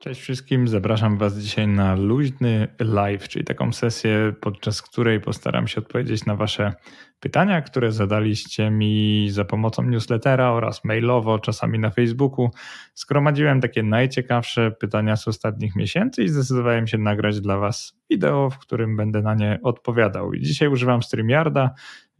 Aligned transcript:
Cześć 0.00 0.20
wszystkim, 0.20 0.68
zapraszam 0.68 1.18
Was 1.18 1.38
dzisiaj 1.38 1.68
na 1.68 1.94
luźny 1.94 2.68
live, 2.80 3.28
czyli 3.28 3.44
taką 3.44 3.72
sesję, 3.72 4.32
podczas 4.40 4.82
której 4.82 5.20
postaram 5.20 5.68
się 5.68 5.80
odpowiedzieć 5.80 6.26
na 6.26 6.36
Wasze 6.36 6.72
pytania, 7.20 7.62
które 7.62 7.92
zadaliście 7.92 8.70
mi 8.70 9.26
za 9.30 9.44
pomocą 9.44 9.82
newslettera 9.82 10.50
oraz 10.50 10.84
mailowo, 10.84 11.38
czasami 11.38 11.78
na 11.78 11.90
Facebooku. 11.90 12.50
Zgromadziłem 12.94 13.60
takie 13.60 13.82
najciekawsze 13.82 14.70
pytania 14.70 15.16
z 15.16 15.28
ostatnich 15.28 15.76
miesięcy 15.76 16.22
i 16.22 16.28
zdecydowałem 16.28 16.86
się 16.86 16.98
nagrać 16.98 17.40
dla 17.40 17.58
Was 17.58 17.98
wideo, 18.10 18.50
w 18.50 18.58
którym 18.58 18.96
będę 18.96 19.22
na 19.22 19.34
nie 19.34 19.58
odpowiadał. 19.62 20.32
I 20.32 20.40
dzisiaj 20.40 20.68
używam 20.68 21.02
StreamYarda, 21.02 21.70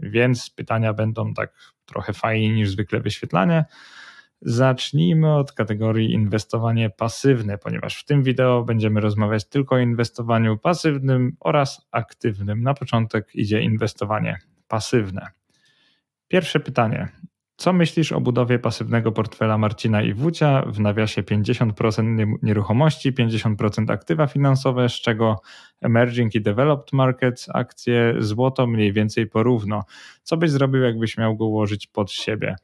więc 0.00 0.50
pytania 0.50 0.92
będą 0.92 1.34
tak 1.34 1.52
trochę 1.86 2.12
fajniej 2.12 2.50
niż 2.50 2.70
zwykle 2.70 3.00
wyświetlanie. 3.00 3.64
Zacznijmy 4.41 5.34
od 5.34 5.52
kategorii 5.52 6.12
inwestowanie 6.12 6.91
pasywne, 6.91 7.58
ponieważ 7.58 8.00
w 8.00 8.04
tym 8.04 8.22
wideo 8.22 8.62
będziemy 8.64 9.00
rozmawiać 9.00 9.49
tylko 9.49 9.75
o 9.75 9.79
inwestowaniu 9.79 10.58
pasywnym 10.58 11.36
oraz 11.40 11.89
aktywnym. 11.93 12.62
Na 12.62 12.75
początek 12.75 13.35
idzie 13.35 13.62
inwestowanie 13.62 14.39
pasywne. 14.68 15.26
Pierwsze 16.29 16.61
pytanie. 16.61 17.09
Co 17.57 17.72
myślisz 17.72 18.12
o 18.12 18.21
budowie 18.21 18.59
pasywnego 18.59 19.12
portfela 19.12 19.59
Marcina 19.59 20.03
i 20.03 20.14
Wucia 20.14 20.62
w 20.67 20.81
nawiasie 20.81 21.23
50% 21.23 22.32
nieruchomości, 22.43 23.12
50% 23.12 23.93
aktywa 23.93 24.26
finansowe, 24.26 24.89
z 24.89 24.93
czego 24.93 25.40
emerging 25.81 26.34
i 26.34 26.40
developed 26.40 26.93
markets, 26.93 27.48
akcje, 27.54 28.14
złoto 28.18 28.67
mniej 28.67 28.93
więcej 28.93 29.26
porówno? 29.26 29.84
Co 30.23 30.36
byś 30.36 30.50
zrobił, 30.50 30.82
jakbyś 30.82 31.18
miał 31.18 31.36
go 31.36 31.46
ułożyć 31.46 31.86
pod 31.86 32.12
siebie? 32.12 32.56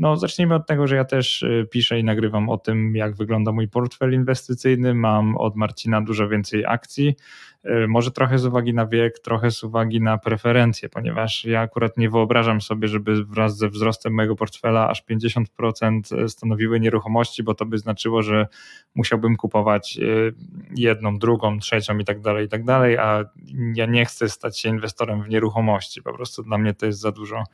No, 0.00 0.16
zacznijmy 0.16 0.54
od 0.54 0.66
tego, 0.66 0.86
że 0.86 0.96
ja 0.96 1.04
też 1.04 1.42
y, 1.42 1.66
piszę 1.70 1.98
i 1.98 2.04
nagrywam 2.04 2.48
o 2.48 2.58
tym, 2.58 2.96
jak 2.96 3.16
wygląda 3.16 3.52
mój 3.52 3.68
portfel 3.68 4.14
inwestycyjny. 4.14 4.94
Mam 4.94 5.36
od 5.36 5.56
Marcina 5.56 6.02
dużo 6.02 6.28
więcej 6.28 6.64
akcji. 6.66 7.14
Y, 7.64 7.88
może 7.88 8.10
trochę 8.10 8.38
z 8.38 8.46
uwagi 8.46 8.74
na 8.74 8.86
wiek, 8.86 9.18
trochę 9.18 9.50
z 9.50 9.64
uwagi 9.64 10.00
na 10.00 10.18
preferencje, 10.18 10.88
ponieważ 10.88 11.44
ja 11.44 11.60
akurat 11.60 11.96
nie 11.96 12.10
wyobrażam 12.10 12.60
sobie, 12.60 12.88
żeby 12.88 13.24
wraz 13.24 13.56
ze 13.56 13.68
wzrostem 13.68 14.14
mojego 14.14 14.36
portfela 14.36 14.88
aż 14.88 15.04
50% 15.04 16.28
stanowiły 16.28 16.80
nieruchomości, 16.80 17.42
bo 17.42 17.54
to 17.54 17.66
by 17.66 17.78
znaczyło, 17.78 18.22
że 18.22 18.46
musiałbym 18.94 19.36
kupować 19.36 19.98
y, 20.02 20.34
jedną, 20.76 21.18
drugą, 21.18 21.58
trzecią 21.58 21.98
i 21.98 22.04
tak 22.04 22.20
dalej, 22.20 22.46
i 22.46 22.48
tak 22.48 22.64
dalej, 22.64 22.98
a 22.98 23.24
ja 23.74 23.86
nie 23.86 24.04
chcę 24.04 24.28
stać 24.28 24.60
się 24.60 24.68
inwestorem 24.68 25.22
w 25.22 25.28
nieruchomości. 25.28 26.02
Po 26.02 26.12
prostu 26.12 26.42
dla 26.42 26.58
mnie 26.58 26.74
to 26.74 26.86
jest 26.86 27.00
za 27.00 27.12
dużo 27.12 27.44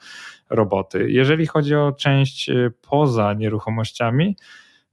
roboty. 0.50 1.10
Jeżeli 1.10 1.46
chodzi 1.46 1.74
o 1.74 1.92
część 1.92 2.50
poza 2.90 3.34
nieruchomościami, 3.34 4.36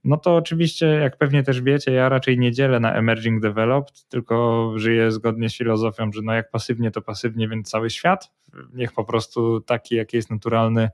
no 0.04 0.16
to 0.16 0.36
oczywiście, 0.36 0.86
jak 0.86 1.16
pewnie 1.16 1.42
też 1.42 1.62
wiecie, 1.62 1.92
ja 1.92 2.08
raczej 2.08 2.38
nie 2.38 2.52
dzielę 2.52 2.80
na 2.80 2.94
emerging 2.94 3.42
developed, 3.42 4.08
tylko 4.08 4.72
żyję 4.76 5.10
zgodnie 5.10 5.48
z 5.48 5.56
filozofią, 5.56 6.12
że 6.12 6.22
no 6.22 6.32
jak 6.32 6.50
pasywnie, 6.50 6.90
to 6.90 7.02
pasywnie, 7.02 7.48
więc 7.48 7.70
cały 7.70 7.90
świat. 7.90 8.32
Niech 8.74 8.92
po 8.92 9.04
prostu 9.04 9.60
taki, 9.60 9.94
jaki 9.94 10.16
jest 10.16 10.30
naturalny 10.30 10.90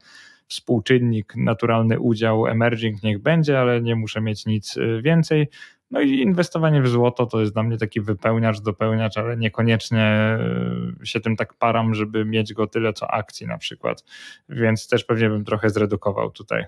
współczynnik, 0.48 1.34
naturalny 1.36 2.00
udział 2.00 2.46
emerging 2.46 3.02
niech 3.02 3.18
będzie, 3.18 3.60
ale 3.60 3.80
nie 3.80 3.96
muszę 3.96 4.20
mieć 4.20 4.46
nic 4.46 4.76
y, 4.76 5.02
więcej. 5.02 5.48
No 5.90 6.00
i 6.00 6.20
inwestowanie 6.20 6.82
w 6.82 6.88
złoto 6.88 7.26
to 7.26 7.40
jest 7.40 7.52
dla 7.52 7.62
mnie 7.62 7.78
taki 7.78 8.00
wypełniacz, 8.00 8.60
dopełniacz, 8.60 9.18
ale 9.18 9.36
niekoniecznie 9.36 10.38
y, 11.02 11.06
się 11.06 11.20
tym 11.20 11.36
tak 11.36 11.54
param, 11.54 11.94
żeby 11.94 12.24
mieć 12.24 12.54
go 12.54 12.66
tyle 12.66 12.92
co 12.92 13.10
akcji 13.10 13.46
na 13.46 13.58
przykład. 13.58 14.04
Więc 14.48 14.88
też 14.88 15.04
pewnie 15.04 15.28
bym 15.28 15.44
trochę 15.44 15.70
zredukował 15.70 16.30
tutaj. 16.30 16.64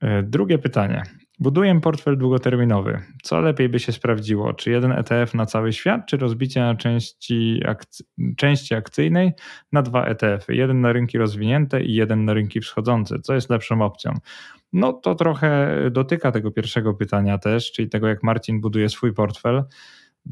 E, 0.00 0.22
drugie 0.22 0.58
pytanie. 0.58 1.02
Buduję 1.38 1.80
portfel 1.80 2.18
długoterminowy. 2.18 3.00
Co 3.22 3.40
lepiej 3.40 3.68
by 3.68 3.78
się 3.78 3.92
sprawdziło? 3.92 4.52
Czy 4.52 4.70
jeden 4.70 4.92
ETF 4.92 5.34
na 5.34 5.46
cały 5.46 5.72
świat, 5.72 6.06
czy 6.06 6.16
rozbicie 6.16 6.60
na 6.60 6.74
części, 6.74 7.60
akcy 7.66 8.04
części 8.36 8.74
akcyjnej 8.74 9.32
na 9.72 9.82
dwa 9.82 10.04
ETF-y? 10.06 10.54
Jeden 10.54 10.80
na 10.80 10.92
rynki 10.92 11.18
rozwinięte 11.18 11.82
i 11.82 11.94
jeden 11.94 12.24
na 12.24 12.34
rynki 12.34 12.60
wschodzące. 12.60 13.20
Co 13.20 13.34
jest 13.34 13.50
lepszą 13.50 13.82
opcją? 13.82 14.12
No 14.72 14.92
to 14.92 15.14
trochę 15.14 15.76
dotyka 15.90 16.32
tego 16.32 16.50
pierwszego 16.50 16.94
pytania 16.94 17.38
też, 17.38 17.72
czyli 17.72 17.88
tego, 17.88 18.08
jak 18.08 18.22
Marcin 18.22 18.60
buduje 18.60 18.88
swój 18.88 19.12
portfel. 19.12 19.64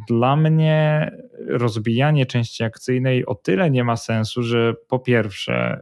Dla 0.09 0.37
mnie 0.37 1.11
rozbijanie 1.47 2.27
części 2.27 2.65
akcyjnej 2.65 3.27
o 3.27 3.35
tyle 3.35 3.71
nie 3.71 3.85
ma 3.85 3.97
sensu, 3.97 4.43
że 4.43 4.75
po 4.89 4.99
pierwsze, 4.99 5.81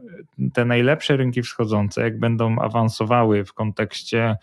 te 0.53 0.65
najlepsze 0.65 1.17
rynki 1.17 1.41
wschodzące, 1.41 2.01
jak 2.01 2.19
będą 2.19 2.59
awansowały 2.59 3.45
w 3.45 3.53
kontekście 3.53 4.37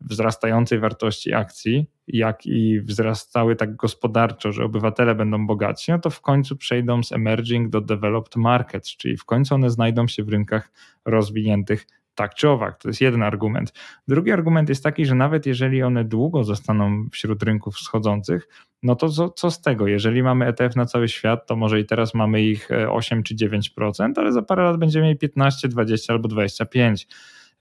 wzrastającej 0.00 0.78
wartości 0.78 1.32
akcji, 1.34 1.86
jak 2.08 2.46
i 2.46 2.80
wzrastały 2.80 3.56
tak 3.56 3.76
gospodarczo, 3.76 4.52
że 4.52 4.64
obywatele 4.64 5.14
będą 5.14 5.46
bogatsi, 5.46 5.92
no 5.92 5.98
to 5.98 6.10
w 6.10 6.20
końcu 6.20 6.56
przejdą 6.56 7.02
z 7.02 7.12
emerging 7.12 7.68
do 7.68 7.80
developed 7.80 8.36
markets, 8.36 8.96
czyli 8.96 9.16
w 9.16 9.24
końcu 9.24 9.54
one 9.54 9.70
znajdą 9.70 10.08
się 10.08 10.24
w 10.24 10.28
rynkach 10.28 10.72
rozwiniętych 11.04 11.86
tak 12.14 12.34
czy 12.34 12.48
owak. 12.48 12.78
To 12.78 12.88
jest 12.88 13.00
jeden 13.00 13.22
argument. 13.22 13.72
Drugi 14.08 14.32
argument 14.32 14.68
jest 14.68 14.84
taki, 14.84 15.06
że 15.06 15.14
nawet 15.14 15.46
jeżeli 15.46 15.82
one 15.82 16.04
długo 16.04 16.44
zostaną 16.44 17.08
wśród 17.12 17.42
rynków 17.42 17.74
wschodzących, 17.74 18.48
no 18.82 18.96
to 18.96 19.08
co, 19.08 19.30
co, 19.30 19.50
z 19.50 19.60
tego? 19.60 19.86
Jeżeli 19.86 20.22
mamy 20.22 20.46
ETF 20.46 20.76
na 20.76 20.86
cały 20.86 21.08
świat, 21.08 21.46
to 21.46 21.56
może 21.56 21.80
i 21.80 21.86
teraz 21.86 22.14
mamy 22.14 22.42
ich 22.42 22.68
8 22.90 23.18
e, 23.18 23.22
czy 23.22 23.34
9%, 23.34 24.12
ale 24.16 24.32
za 24.32 24.42
parę 24.42 24.64
lat 24.64 24.76
będziemy 24.76 25.04
mieli 25.06 25.18
15, 25.18 25.68
20 25.68 26.12
albo 26.12 26.28
25%. 26.28 27.06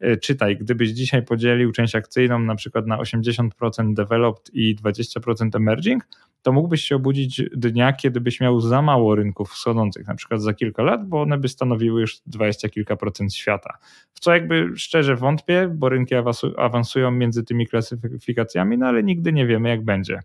E, 0.03 0.17
czytaj, 0.17 0.57
gdybyś 0.57 0.89
dzisiaj 0.89 1.23
podzielił 1.23 1.71
część 1.71 1.95
akcyjną 1.95 2.39
na 2.39 2.55
przykład 2.55 2.87
na 2.87 2.97
80% 2.97 3.93
developed 3.93 4.53
i 4.53 4.75
20% 4.75 5.55
emerging, 5.55 6.07
to 6.41 6.51
mógłbyś 6.51 6.83
się 6.83 6.95
obudzić 6.95 7.41
dnia, 7.55 7.93
kiedy 7.93 8.21
byś 8.21 8.41
miał 8.41 8.61
za 8.61 8.81
mało 8.81 9.15
rynków 9.15 9.51
wschodzących, 9.51 10.07
na 10.07 10.15
przykład 10.15 10.41
za 10.41 10.53
kilka 10.53 10.83
lat, 10.83 11.07
bo 11.07 11.21
one 11.21 11.37
by 11.37 11.47
stanowiły 11.47 12.01
już 12.01 12.19
20 12.25 12.69
kilka 12.69 12.95
procent 12.95 13.35
świata. 13.35 13.77
W 14.13 14.19
co 14.19 14.33
jakby 14.33 14.71
szczerze 14.75 15.15
wątpię, 15.15 15.69
bo 15.75 15.89
rynki 15.89 16.15
awansują 16.57 17.11
między 17.11 17.43
tymi 17.43 17.67
klasyfikacjami, 17.67 18.77
no 18.77 18.85
ale 18.87 19.03
nigdy 19.03 19.33
nie 19.33 19.47
wiemy, 19.47 19.69
jak 19.69 19.83
będzie. 19.83 20.19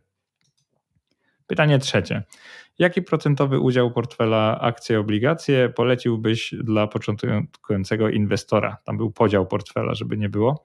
Pytanie 1.46 1.78
trzecie. 1.78 2.22
Jaki 2.78 3.02
procentowy 3.02 3.60
udział 3.60 3.90
portfela 3.90 4.60
akcje, 4.60 5.00
obligacje 5.00 5.68
poleciłbyś 5.68 6.54
dla 6.62 6.86
początkującego 6.86 8.08
inwestora? 8.08 8.76
Tam 8.84 8.96
był 8.96 9.10
podział 9.10 9.46
portfela, 9.46 9.94
żeby 9.94 10.16
nie 10.16 10.28
było. 10.28 10.64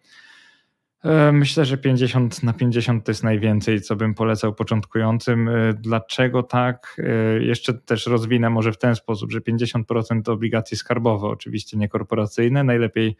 E, 1.03 1.31
myślę, 1.31 1.65
że 1.65 1.77
50 1.77 2.43
na 2.43 2.53
50 2.53 3.05
to 3.05 3.11
jest 3.11 3.23
najwięcej, 3.23 3.81
co 3.81 3.95
bym 3.95 4.13
polecał 4.13 4.53
początkującym. 4.53 5.49
E, 5.49 5.73
dlaczego 5.73 6.43
tak? 6.43 6.97
E, 7.03 7.43
jeszcze 7.43 7.73
też 7.73 8.07
rozwinę 8.07 8.49
może 8.49 8.71
w 8.71 8.77
ten 8.77 8.95
sposób, 8.95 9.31
że 9.31 9.39
50% 9.39 10.29
obligacji 10.29 10.77
skarbowe, 10.77 11.27
oczywiście 11.27 11.77
nie 11.77 11.89
korporacyjne, 11.89 12.63
najlepiej 12.63 13.15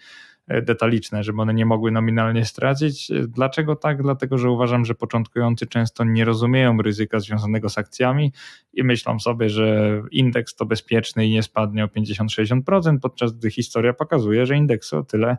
detaliczne, 0.47 1.23
żeby 1.23 1.41
one 1.41 1.53
nie 1.53 1.65
mogły 1.65 1.91
nominalnie 1.91 2.45
stracić. 2.45 3.11
Dlaczego 3.27 3.75
tak? 3.75 4.01
Dlatego, 4.03 4.37
że 4.37 4.49
uważam, 4.49 4.85
że 4.85 4.95
początkujący 4.95 5.67
często 5.67 6.03
nie 6.03 6.25
rozumieją 6.25 6.81
ryzyka 6.81 7.19
związanego 7.19 7.69
z 7.69 7.77
akcjami 7.77 8.33
i 8.73 8.83
myślą 8.83 9.19
sobie, 9.19 9.49
że 9.49 10.01
indeks 10.11 10.55
to 10.55 10.65
bezpieczny 10.65 11.27
i 11.27 11.31
nie 11.31 11.43
spadnie 11.43 11.83
o 11.83 11.87
50-60%, 11.87 12.99
podczas 13.01 13.31
gdy 13.31 13.51
historia 13.51 13.93
pokazuje, 13.93 14.45
że 14.45 14.55
indeksy 14.55 14.97
o 14.97 15.03
tyle 15.03 15.37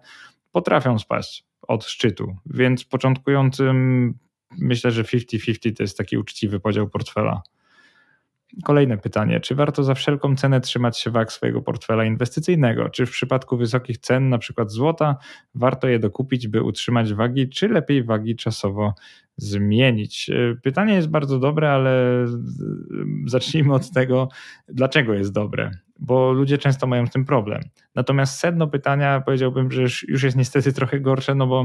potrafią 0.52 0.98
spaść 0.98 1.44
od 1.62 1.84
szczytu. 1.84 2.36
Więc 2.46 2.84
początkującym 2.84 4.14
myślę, 4.58 4.90
że 4.90 5.02
50-50 5.02 5.76
to 5.76 5.82
jest 5.82 5.98
taki 5.98 6.18
uczciwy 6.18 6.60
podział 6.60 6.88
portfela. 6.88 7.42
Kolejne 8.64 8.98
pytanie. 8.98 9.40
Czy 9.40 9.54
warto 9.54 9.84
za 9.84 9.94
wszelką 9.94 10.36
cenę 10.36 10.60
trzymać 10.60 11.00
się 11.00 11.10
wag 11.10 11.32
swojego 11.32 11.62
portfela 11.62 12.04
inwestycyjnego? 12.04 12.88
Czy 12.88 13.06
w 13.06 13.10
przypadku 13.10 13.56
wysokich 13.56 13.98
cen, 13.98 14.28
na 14.28 14.38
przykład 14.38 14.70
złota, 14.70 15.16
warto 15.54 15.88
je 15.88 15.98
dokupić, 15.98 16.48
by 16.48 16.62
utrzymać 16.62 17.14
wagi, 17.14 17.48
czy 17.48 17.68
lepiej 17.68 18.04
wagi 18.04 18.36
czasowo 18.36 18.94
zmienić? 19.36 20.30
Pytanie 20.62 20.94
jest 20.94 21.08
bardzo 21.08 21.38
dobre, 21.38 21.70
ale 21.70 22.24
zacznijmy 23.26 23.74
od 23.74 23.90
tego, 23.90 24.28
dlaczego 24.68 25.14
jest 25.14 25.32
dobre, 25.32 25.70
bo 25.98 26.32
ludzie 26.32 26.58
często 26.58 26.86
mają 26.86 27.06
z 27.06 27.10
tym 27.10 27.24
problem. 27.24 27.62
Natomiast 27.94 28.38
sedno 28.38 28.66
pytania 28.66 29.20
powiedziałbym, 29.20 29.70
że 29.70 29.82
już 30.08 30.22
jest 30.22 30.36
niestety 30.36 30.72
trochę 30.72 31.00
gorsze, 31.00 31.34
no 31.34 31.46
bo 31.46 31.64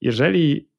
jeżeli 0.00 0.69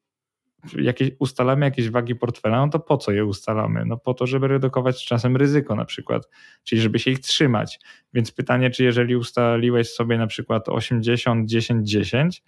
jakieś, 0.78 1.10
ustalamy 1.18 1.66
jakieś 1.66 1.90
wagi 1.90 2.14
portfela, 2.14 2.66
no 2.66 2.68
to 2.68 2.78
po 2.78 2.96
co 2.96 3.12
je 3.12 3.24
ustalamy? 3.24 3.84
No 3.86 3.96
po 3.96 4.14
to, 4.14 4.26
żeby 4.26 4.48
redukować 4.48 5.06
czasem 5.06 5.36
ryzyko 5.36 5.76
na 5.76 5.84
przykład, 5.84 6.28
czyli 6.64 6.82
żeby 6.82 6.98
się 6.98 7.10
ich 7.10 7.20
trzymać. 7.20 7.80
Więc 8.14 8.32
pytanie, 8.32 8.70
czy 8.70 8.84
jeżeli 8.84 9.16
ustaliłeś 9.16 9.90
sobie 9.90 10.18
na 10.18 10.26
przykład 10.26 10.68
80, 10.68 11.48
10, 11.48 11.90
10, 11.90 12.42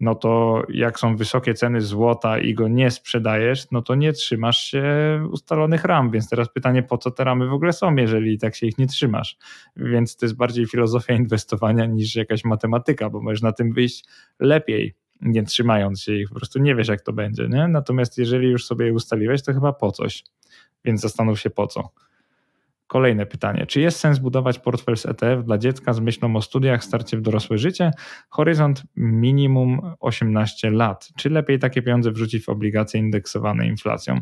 no 0.00 0.14
to 0.14 0.62
jak 0.68 0.98
są 0.98 1.16
wysokie 1.16 1.54
ceny 1.54 1.80
złota 1.80 2.38
i 2.38 2.54
go 2.54 2.68
nie 2.68 2.90
sprzedajesz, 2.90 3.70
no 3.70 3.82
to 3.82 3.94
nie 3.94 4.12
trzymasz 4.12 4.58
się 4.58 4.84
ustalonych 5.30 5.84
ram. 5.84 6.10
Więc 6.10 6.28
teraz 6.28 6.52
pytanie, 6.52 6.82
po 6.82 6.98
co 6.98 7.10
te 7.10 7.24
ramy 7.24 7.46
w 7.46 7.52
ogóle 7.52 7.72
są, 7.72 7.96
jeżeli 7.96 8.38
tak 8.38 8.56
się 8.56 8.66
ich 8.66 8.78
nie 8.78 8.86
trzymasz? 8.86 9.36
Więc 9.76 10.16
to 10.16 10.26
jest 10.26 10.36
bardziej 10.36 10.66
filozofia 10.66 11.14
inwestowania 11.14 11.86
niż 11.86 12.16
jakaś 12.16 12.44
matematyka, 12.44 13.10
bo 13.10 13.20
możesz 13.20 13.42
na 13.42 13.52
tym 13.52 13.72
wyjść 13.72 14.04
lepiej 14.38 14.94
nie 15.22 15.42
trzymając 15.42 16.02
się 16.02 16.14
ich, 16.14 16.28
po 16.28 16.34
prostu 16.34 16.58
nie 16.58 16.74
wiesz 16.74 16.88
jak 16.88 17.00
to 17.00 17.12
będzie, 17.12 17.48
nie? 17.48 17.68
Natomiast 17.68 18.18
jeżeli 18.18 18.48
już 18.48 18.66
sobie 18.66 18.86
je 18.86 18.92
ustaliłeś, 18.92 19.42
to 19.42 19.52
chyba 19.52 19.72
po 19.72 19.92
coś, 19.92 20.24
więc 20.84 21.00
zastanów 21.00 21.40
się 21.40 21.50
po 21.50 21.66
co. 21.66 21.90
Kolejne 22.90 23.26
pytanie. 23.26 23.66
Czy 23.66 23.80
jest 23.80 24.00
sens 24.00 24.18
budować 24.18 24.58
portfel 24.58 24.96
z 24.96 25.06
ETF 25.06 25.44
dla 25.44 25.58
dziecka 25.58 25.92
z 25.92 26.00
myślą 26.00 26.36
o 26.36 26.42
studiach, 26.42 26.84
starcie 26.84 27.16
w 27.16 27.20
dorosłe 27.20 27.58
życie? 27.58 27.90
Horyzont 28.28 28.82
minimum 28.96 29.80
18 30.00 30.70
lat. 30.70 31.08
Czy 31.16 31.30
lepiej 31.30 31.58
takie 31.58 31.82
pieniądze 31.82 32.10
wrzucić 32.10 32.44
w 32.44 32.48
obligacje 32.48 33.00
indeksowane 33.00 33.66
inflacją? 33.66 34.20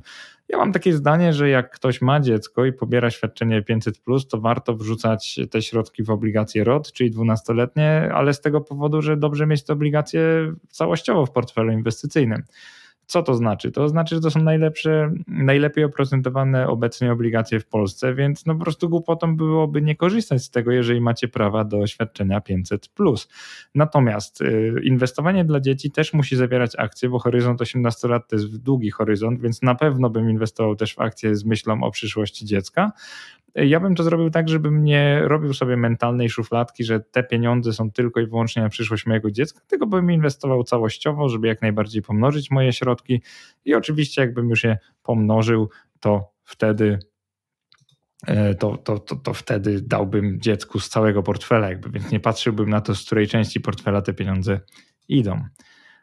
Ja 0.49 0.59
mam 0.59 0.73
takie 0.73 0.93
zdanie, 0.93 1.33
że 1.33 1.49
jak 1.49 1.71
ktoś 1.71 2.01
ma 2.01 2.21
dziecko 2.21 2.65
i 2.65 2.73
pobiera 2.73 3.11
świadczenie 3.11 3.63
500, 3.63 4.01
to 4.31 4.41
warto 4.41 4.75
wrzucać 4.75 5.41
te 5.51 5.63
środki 5.63 6.03
w 6.03 6.11
obligacje 6.11 6.65
ROT, 6.65 6.93
czyli 6.93 7.13
12-letnie, 7.13 8.11
ale 8.15 8.35
z 8.35 8.41
tego 8.41 8.61
powodu, 8.61 9.03
że 9.03 9.17
dobrze 9.17 9.47
mieć 9.47 9.65
te 9.65 9.73
obligacje 9.73 10.53
całościowo 10.71 11.27
w 11.27 11.31
portfelu 11.31 11.73
inwestycyjnym. 11.73 12.43
Co 13.09 13.23
to 13.23 13.35
znaczy? 13.35 13.73
To 13.73 13.89
znaczy, 13.89 14.15
że 14.15 14.21
to 14.21 14.31
są 14.31 14.43
najlepsze, 14.43 15.13
najlepiej 15.29 15.85
oprocentowane 15.85 16.69
obecnie 16.69 17.13
obligacje 17.13 17.61
w 17.61 17.67
Polsce, 17.67 18.15
więc 18.15 18.47
no 18.47 18.55
po 18.55 18.65
prostu 18.65 18.89
głupotą 18.89 19.37
byłoby 19.37 19.83
nie 19.83 19.97
korzystać 19.97 20.43
z 20.43 20.51
tego, 20.51 20.73
jeżeli 20.73 21.01
macie 21.01 21.29
prawa 21.29 21.65
do 21.65 21.87
świadczenia 21.87 22.41
500. 22.41 22.89
Natomiast 23.75 24.41
y, 24.41 24.75
inwestowanie 24.83 25.45
dla 25.45 25.61
dzieci 25.61 25.91
też 25.91 26.13
musi 26.13 26.37
zawierać 26.37 26.73
akcje, 26.79 27.09
bo 27.09 27.19
horyzont 27.19 27.61
18 27.61 28.09
lat 28.09 28.29
to 28.29 28.37
jest 28.37 28.57
długi 28.57 28.91
horyzont, 28.91 29.41
więc 29.41 29.63
na 29.63 29.75
pewno 29.75 30.11
bym 30.11 30.31
inwestował 30.31 30.77
też 30.77 30.95
w 30.95 31.01
akcje 31.01 31.37
z 31.37 31.45
myślą 31.45 31.83
o 31.83 31.91
przyszłości 31.91 32.47
dziecka. 32.47 32.93
Ja 33.67 33.81
bym 33.81 33.95
to 33.95 34.03
zrobił 34.03 34.31
tak, 34.31 34.49
żebym 34.49 34.85
nie 34.85 35.21
robił 35.25 35.55
sobie 35.55 35.77
mentalnej 35.77 36.31
szufladki, 36.31 36.85
że 36.85 37.01
te 37.01 37.23
pieniądze 37.23 37.73
są 37.73 37.91
tylko 37.91 38.21
i 38.21 38.27
wyłącznie 38.27 38.63
na 38.63 38.69
przyszłość 38.69 39.07
mojego 39.07 39.31
dziecka, 39.31 39.61
tylko 39.67 39.87
bym 39.87 40.11
inwestował 40.11 40.65
całościowo, 40.65 41.29
żeby 41.29 41.49
jak 41.49 41.63
najbardziej 41.63 42.03
pomnożyć 42.03 42.51
moje 42.51 42.73
środki 42.73 43.23
i 43.65 43.75
oczywiście 43.75 44.21
jakbym 44.21 44.51
już 44.51 44.65
je 44.65 44.79
pomnożył, 45.03 45.71
to 46.01 46.33
wtedy 46.45 46.99
e, 48.27 48.55
to, 48.55 48.77
to, 48.77 48.99
to, 48.99 49.17
to 49.17 49.35
wtedy 49.35 49.83
dałbym 49.83 50.41
dziecku 50.41 50.81
z 50.81 50.89
całego 50.89 51.23
portfela, 51.23 51.69
jakby, 51.69 51.91
więc 51.91 52.11
nie 52.11 52.21
patrzyłbym 52.21 52.71
na 52.71 52.81
to, 52.81 52.95
z 52.95 53.07
której 53.07 53.27
części 53.27 53.61
portfela 53.61 54.03
te 54.03 54.15
pieniądze 54.15 54.61
idą. 55.09 55.45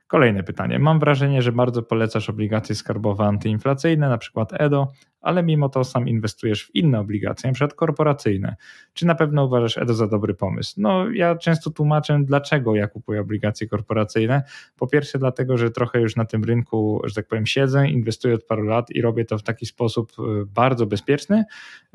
Kolejne 0.08 0.44
pytanie. 0.44 0.80
Mam 0.80 1.00
wrażenie, 1.00 1.42
że 1.42 1.52
bardzo 1.52 1.84
polecasz 1.84 2.30
obligacje 2.30 2.76
skarbowe 2.76 3.24
antyinflacyjne, 3.24 4.10
na 4.10 4.18
przykład 4.18 4.50
EDO, 4.54 4.92
ale 5.26 5.44
mimo 5.44 5.70
to 5.70 5.84
sam 5.84 6.08
inwestujesz 6.08 6.66
w 6.66 6.76
inne 6.76 7.00
obligacje, 7.00 7.50
np. 7.50 7.68
korporacyjne. 7.76 8.56
Czy 8.94 9.06
na 9.06 9.16
pewno 9.16 9.46
uważasz 9.46 9.78
EDO 9.78 9.94
za 9.94 10.08
dobry 10.08 10.34
pomysł? 10.34 10.74
No, 10.78 11.10
ja 11.10 11.36
często 11.36 11.70
tłumaczę, 11.70 12.20
dlaczego 12.24 12.76
ja 12.76 12.88
kupuję 12.88 13.22
obligacje 13.22 13.68
korporacyjne. 13.68 14.44
Po 14.78 14.88
pierwsze, 14.88 15.20
dlatego, 15.20 15.58
że 15.58 15.72
trochę 15.72 16.02
już 16.02 16.16
na 16.16 16.26
tym 16.26 16.44
rynku, 16.44 17.02
że 17.04 17.16
tak 17.16 17.28
powiem, 17.28 17.46
siedzę, 17.46 17.90
inwestuję 17.90 18.36
od 18.36 18.44
paru 18.44 18.64
lat 18.64 18.92
i 18.92 19.02
robię 19.02 19.26
to 19.26 19.38
w 19.38 19.44
taki 19.44 19.66
sposób 19.66 20.12
y, 20.12 20.46
bardzo 20.46 20.86
bezpieczny, 20.86 21.44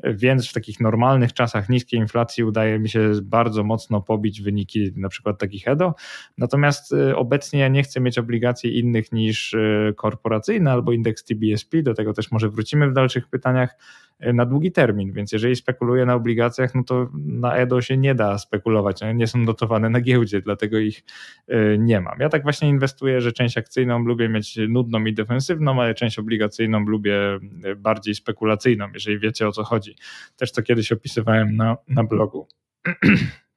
więc 0.03 0.49
w 0.49 0.53
takich 0.53 0.79
normalnych 0.79 1.33
czasach 1.33 1.69
niskiej 1.69 1.99
inflacji 1.99 2.43
udaje 2.43 2.79
mi 2.79 2.89
się 2.89 3.11
bardzo 3.23 3.63
mocno 3.63 4.01
pobić 4.01 4.41
wyniki 4.41 4.91
na 4.95 5.09
przykład 5.09 5.39
takich 5.39 5.67
EDO. 5.67 5.95
Natomiast 6.37 6.93
y, 6.93 7.15
obecnie 7.15 7.59
ja 7.59 7.67
nie 7.67 7.83
chcę 7.83 8.01
mieć 8.01 8.17
obligacji 8.17 8.79
innych 8.79 9.11
niż 9.11 9.55
korporacyjne 9.95 10.71
albo 10.71 10.91
indeks 10.91 11.23
TBSP, 11.23 11.83
do 11.83 11.93
tego 11.93 12.13
też 12.13 12.31
może 12.31 12.49
wrócimy 12.49 12.89
w 12.89 12.93
dalszych 12.93 13.20
pytaniach 13.27 13.77
e, 14.19 14.33
na 14.33 14.45
długi 14.45 14.71
termin, 14.71 15.13
więc 15.13 15.31
jeżeli 15.31 15.55
spekuluję 15.55 16.05
na 16.05 16.13
obligacjach, 16.13 16.75
no 16.75 16.83
to 16.83 17.09
na 17.13 17.55
EDO 17.55 17.81
się 17.81 17.97
nie 17.97 18.15
da 18.15 18.37
spekulować, 18.37 18.99
nie 19.15 19.27
są 19.27 19.45
dotowane 19.45 19.89
na 19.89 20.01
giełdzie, 20.01 20.41
dlatego 20.41 20.79
ich 20.79 21.03
e, 21.47 21.77
nie 21.77 22.01
mam. 22.01 22.19
Ja 22.19 22.29
tak 22.29 22.43
właśnie 22.43 22.69
inwestuję, 22.69 23.21
że 23.21 23.31
część 23.31 23.57
akcyjną 23.57 23.99
lubię 23.99 24.29
mieć 24.29 24.59
nudną 24.69 25.05
i 25.05 25.13
defensywną, 25.13 25.81
ale 25.81 25.93
część 25.93 26.19
obligacyjną 26.19 26.79
lubię 26.79 27.39
e, 27.63 27.75
bardziej 27.75 28.15
spekulacyjną, 28.15 28.87
jeżeli 28.93 29.19
wiecie 29.19 29.47
o 29.47 29.51
co 29.51 29.63
chodzi. 29.63 29.95
Też 30.37 30.51
to 30.51 30.61
kiedyś 30.61 30.91
opisywałem 30.91 31.55
na, 31.55 31.77
na 31.87 32.03
blogu. 32.03 32.47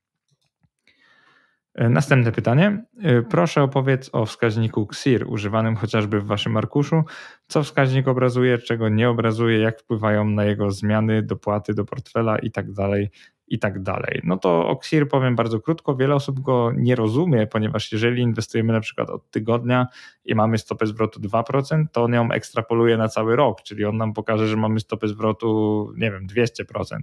E, 1.74 1.88
następne 1.88 2.32
pytanie. 2.32 2.84
E, 3.02 3.22
proszę 3.22 3.62
opowiedz 3.62 4.10
o 4.12 4.26
wskaźniku 4.26 4.88
XIR 4.90 5.24
używanym 5.28 5.76
chociażby 5.76 6.20
w 6.20 6.26
waszym 6.26 6.56
arkuszu. 6.56 7.02
Co 7.46 7.62
wskaźnik 7.62 8.08
obrazuje, 8.08 8.58
czego 8.58 8.88
nie 8.88 9.10
obrazuje, 9.10 9.58
jak 9.58 9.80
wpływają 9.80 10.24
na 10.24 10.44
jego 10.44 10.70
zmiany, 10.70 11.22
dopłaty 11.22 11.74
do 11.74 11.84
portfela 11.84 12.38
i 12.38 12.50
tak 12.50 12.72
dalej 12.72 13.10
i 13.48 13.58
tak 13.58 13.82
dalej. 13.82 14.20
No 14.24 14.36
to 14.36 14.68
o 14.68 14.78
XIR 14.82 15.08
powiem 15.08 15.36
bardzo 15.36 15.60
krótko. 15.60 15.96
Wiele 15.96 16.14
osób 16.14 16.40
go 16.40 16.72
nie 16.76 16.94
rozumie, 16.94 17.46
ponieważ 17.46 17.92
jeżeli 17.92 18.22
inwestujemy 18.22 18.72
na 18.72 18.80
przykład 18.80 19.10
od 19.10 19.30
tygodnia 19.30 19.86
i 20.24 20.34
mamy 20.34 20.58
stopę 20.58 20.86
zwrotu 20.86 21.20
2%, 21.20 21.84
to 21.92 22.04
on 22.04 22.12
ją 22.12 22.30
ekstrapoluje 22.30 22.96
na 22.96 23.08
cały 23.08 23.36
rok, 23.36 23.62
czyli 23.62 23.84
on 23.84 23.96
nam 23.96 24.12
pokaże, 24.12 24.48
że 24.48 24.56
mamy 24.56 24.80
stopę 24.80 25.08
zwrotu, 25.08 25.92
nie 25.96 26.10
wiem, 26.10 26.26
200%. 26.26 26.98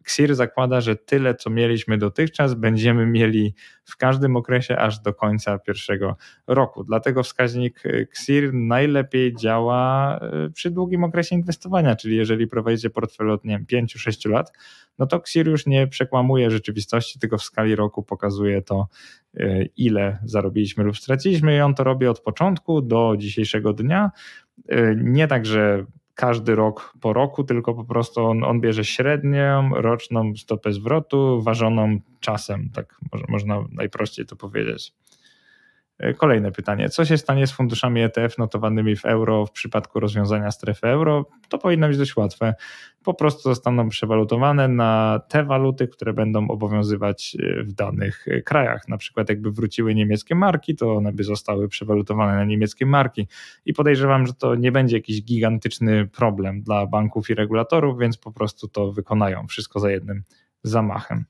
XIR 0.00 0.34
zakłada, 0.34 0.80
że 0.80 0.96
tyle, 0.96 1.34
co 1.34 1.50
mieliśmy 1.50 1.98
dotychczas, 1.98 2.54
będziemy 2.54 3.06
mieli 3.06 3.54
w 3.84 3.96
każdym 3.96 4.36
okresie 4.36 4.76
aż 4.76 4.98
do 5.00 5.14
końca 5.14 5.58
pierwszego 5.58 6.16
roku. 6.46 6.84
Dlatego 6.84 7.22
wskaźnik 7.22 7.82
XIR 7.84 8.54
najlepiej 8.54 9.34
działa 9.34 10.16
y, 10.46 10.50
przy 10.50 10.70
długim 10.70 11.04
okresie 11.04 11.36
inwestowania, 11.36 11.96
czyli 11.96 12.16
jeżeli 12.16 12.46
prowadzicie 12.46 12.90
portfel 12.90 13.30
od 13.30 13.44
nie 13.44 13.64
wiem, 13.68 13.86
5-6 13.86 14.30
lat, 14.30 14.52
no 14.98 15.06
to 15.06 15.20
XIR 15.26 15.48
już 15.48 15.66
nie 15.66 15.86
przekłamuje 15.86 16.50
rzeczywistości, 16.50 17.18
tylko 17.18 17.38
w 17.38 17.42
skali 17.42 17.76
roku 17.76 18.02
pokazuje 18.02 18.62
to, 18.62 18.88
e, 19.36 19.64
ile 19.76 20.18
zarobiliśmy 20.24 20.84
lub 20.84 20.98
straciliśmy 20.98 21.56
i 21.56 21.60
on 21.60 21.74
to 21.74 21.84
robi 21.84 22.06
od 22.06 22.20
początku 22.20 22.82
do 22.82 23.14
dzisiejszego 23.18 23.72
dnia. 23.72 24.10
E, 24.68 24.96
nie 24.96 25.28
tak, 25.28 25.46
że 25.46 25.86
każdy 26.14 26.54
rok 26.54 26.94
po 27.00 27.12
roku, 27.12 27.44
tylko 27.44 27.74
po 27.74 27.84
prostu 27.84 28.24
on, 28.24 28.44
on 28.44 28.60
bierze 28.60 28.84
średnią 28.84 29.70
roczną 29.74 30.36
stopę 30.36 30.72
zwrotu 30.72 31.42
ważoną 31.42 31.98
czasem, 32.20 32.70
tak 32.74 33.00
można 33.28 33.64
najprościej 33.72 34.26
to 34.26 34.36
powiedzieć. 34.36 34.92
E, 35.98 36.14
kolejne 36.14 36.52
pytanie. 36.52 36.88
Co 36.88 37.04
się 37.04 37.18
stanie 37.18 37.46
z 37.46 37.52
funduszami 37.52 38.00
ETF 38.00 38.38
notowanymi 38.38 38.96
w 38.96 39.04
euro 39.04 39.46
w 39.46 39.50
przypadku 39.50 40.00
rozwiązania 40.00 40.50
strefy 40.50 40.86
euro? 40.86 41.26
To 41.48 41.58
powinno 41.58 41.88
być 41.88 41.98
dość 41.98 42.16
łatwe. 42.16 42.54
Po 43.04 43.14
prostu 43.14 43.42
zostaną 43.42 43.88
przewalutowane 43.88 44.68
na 44.68 45.20
te 45.28 45.44
waluty, 45.44 45.88
które 45.88 46.12
będą 46.12 46.48
obowiązywać 46.48 47.36
e, 47.40 47.62
w 47.62 47.72
danych 47.72 48.28
e, 48.28 48.42
krajach. 48.42 48.88
Na 48.88 48.96
przykład, 48.96 49.28
jakby 49.28 49.50
wróciły 49.50 49.94
niemieckie 49.94 50.34
marki, 50.34 50.76
to 50.76 50.94
one 50.94 51.12
by 51.12 51.24
zostały 51.24 51.68
przewalutowane 51.68 52.36
na 52.36 52.44
niemieckie 52.44 52.86
marki. 52.86 53.28
I 53.66 53.72
podejrzewam, 53.72 54.26
że 54.26 54.34
to 54.34 54.54
nie 54.54 54.72
będzie 54.72 54.96
jakiś 54.96 55.22
gigantyczny 55.22 56.06
problem 56.06 56.62
dla 56.62 56.86
banków 56.86 57.30
i 57.30 57.34
regulatorów, 57.34 57.98
więc 57.98 58.18
po 58.18 58.32
prostu 58.32 58.68
to 58.68 58.92
wykonają 58.92 59.46
wszystko 59.46 59.80
za 59.80 59.90
jednym 59.90 60.22
zamachem. 60.62 61.24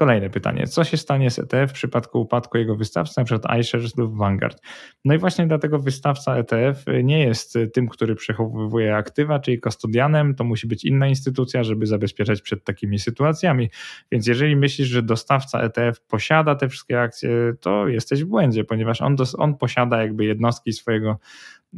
Kolejne 0.00 0.30
pytanie. 0.30 0.66
Co 0.66 0.84
się 0.84 0.96
stanie 0.96 1.30
z 1.30 1.38
ETF 1.38 1.70
w 1.70 1.74
przypadku 1.74 2.20
upadku 2.20 2.58
jego 2.58 2.76
wystawcy, 2.76 3.20
np. 3.20 3.58
iShares 3.60 3.96
lub 3.96 4.16
Vanguard? 4.16 4.62
No 5.04 5.14
i 5.14 5.18
właśnie 5.18 5.46
dlatego 5.46 5.78
wystawca 5.78 6.36
ETF 6.36 6.84
nie 7.04 7.24
jest 7.24 7.58
tym, 7.74 7.88
który 7.88 8.14
przechowuje 8.14 8.96
aktywa, 8.96 9.38
czyli 9.38 9.60
kustodianem, 9.60 10.34
to 10.34 10.44
musi 10.44 10.66
być 10.66 10.84
inna 10.84 11.06
instytucja, 11.08 11.62
żeby 11.62 11.86
zabezpieczać 11.86 12.42
przed 12.42 12.64
takimi 12.64 12.98
sytuacjami. 12.98 13.70
Więc 14.12 14.26
jeżeli 14.26 14.56
myślisz, 14.56 14.88
że 14.88 15.02
dostawca 15.02 15.60
ETF 15.60 16.00
posiada 16.00 16.54
te 16.54 16.68
wszystkie 16.68 17.00
akcje, 17.00 17.30
to 17.60 17.88
jesteś 17.88 18.24
w 18.24 18.26
błędzie, 18.26 18.64
ponieważ 18.64 19.02
on, 19.02 19.16
dos- 19.16 19.36
on 19.38 19.56
posiada 19.56 20.02
jakby 20.02 20.24
jednostki 20.24 20.72
swojego 20.72 21.18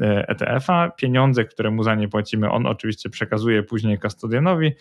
ETF-a. 0.01 0.91
Pieniądze, 0.91 1.45
które 1.45 1.71
mu 1.71 1.83
za 1.83 1.95
nie 1.95 2.09
płacimy, 2.09 2.51
on 2.51 2.67
oczywiście 2.67 3.11
przekazuje 3.11 3.63
później 3.63 3.99
kustodianowi, 3.99 4.73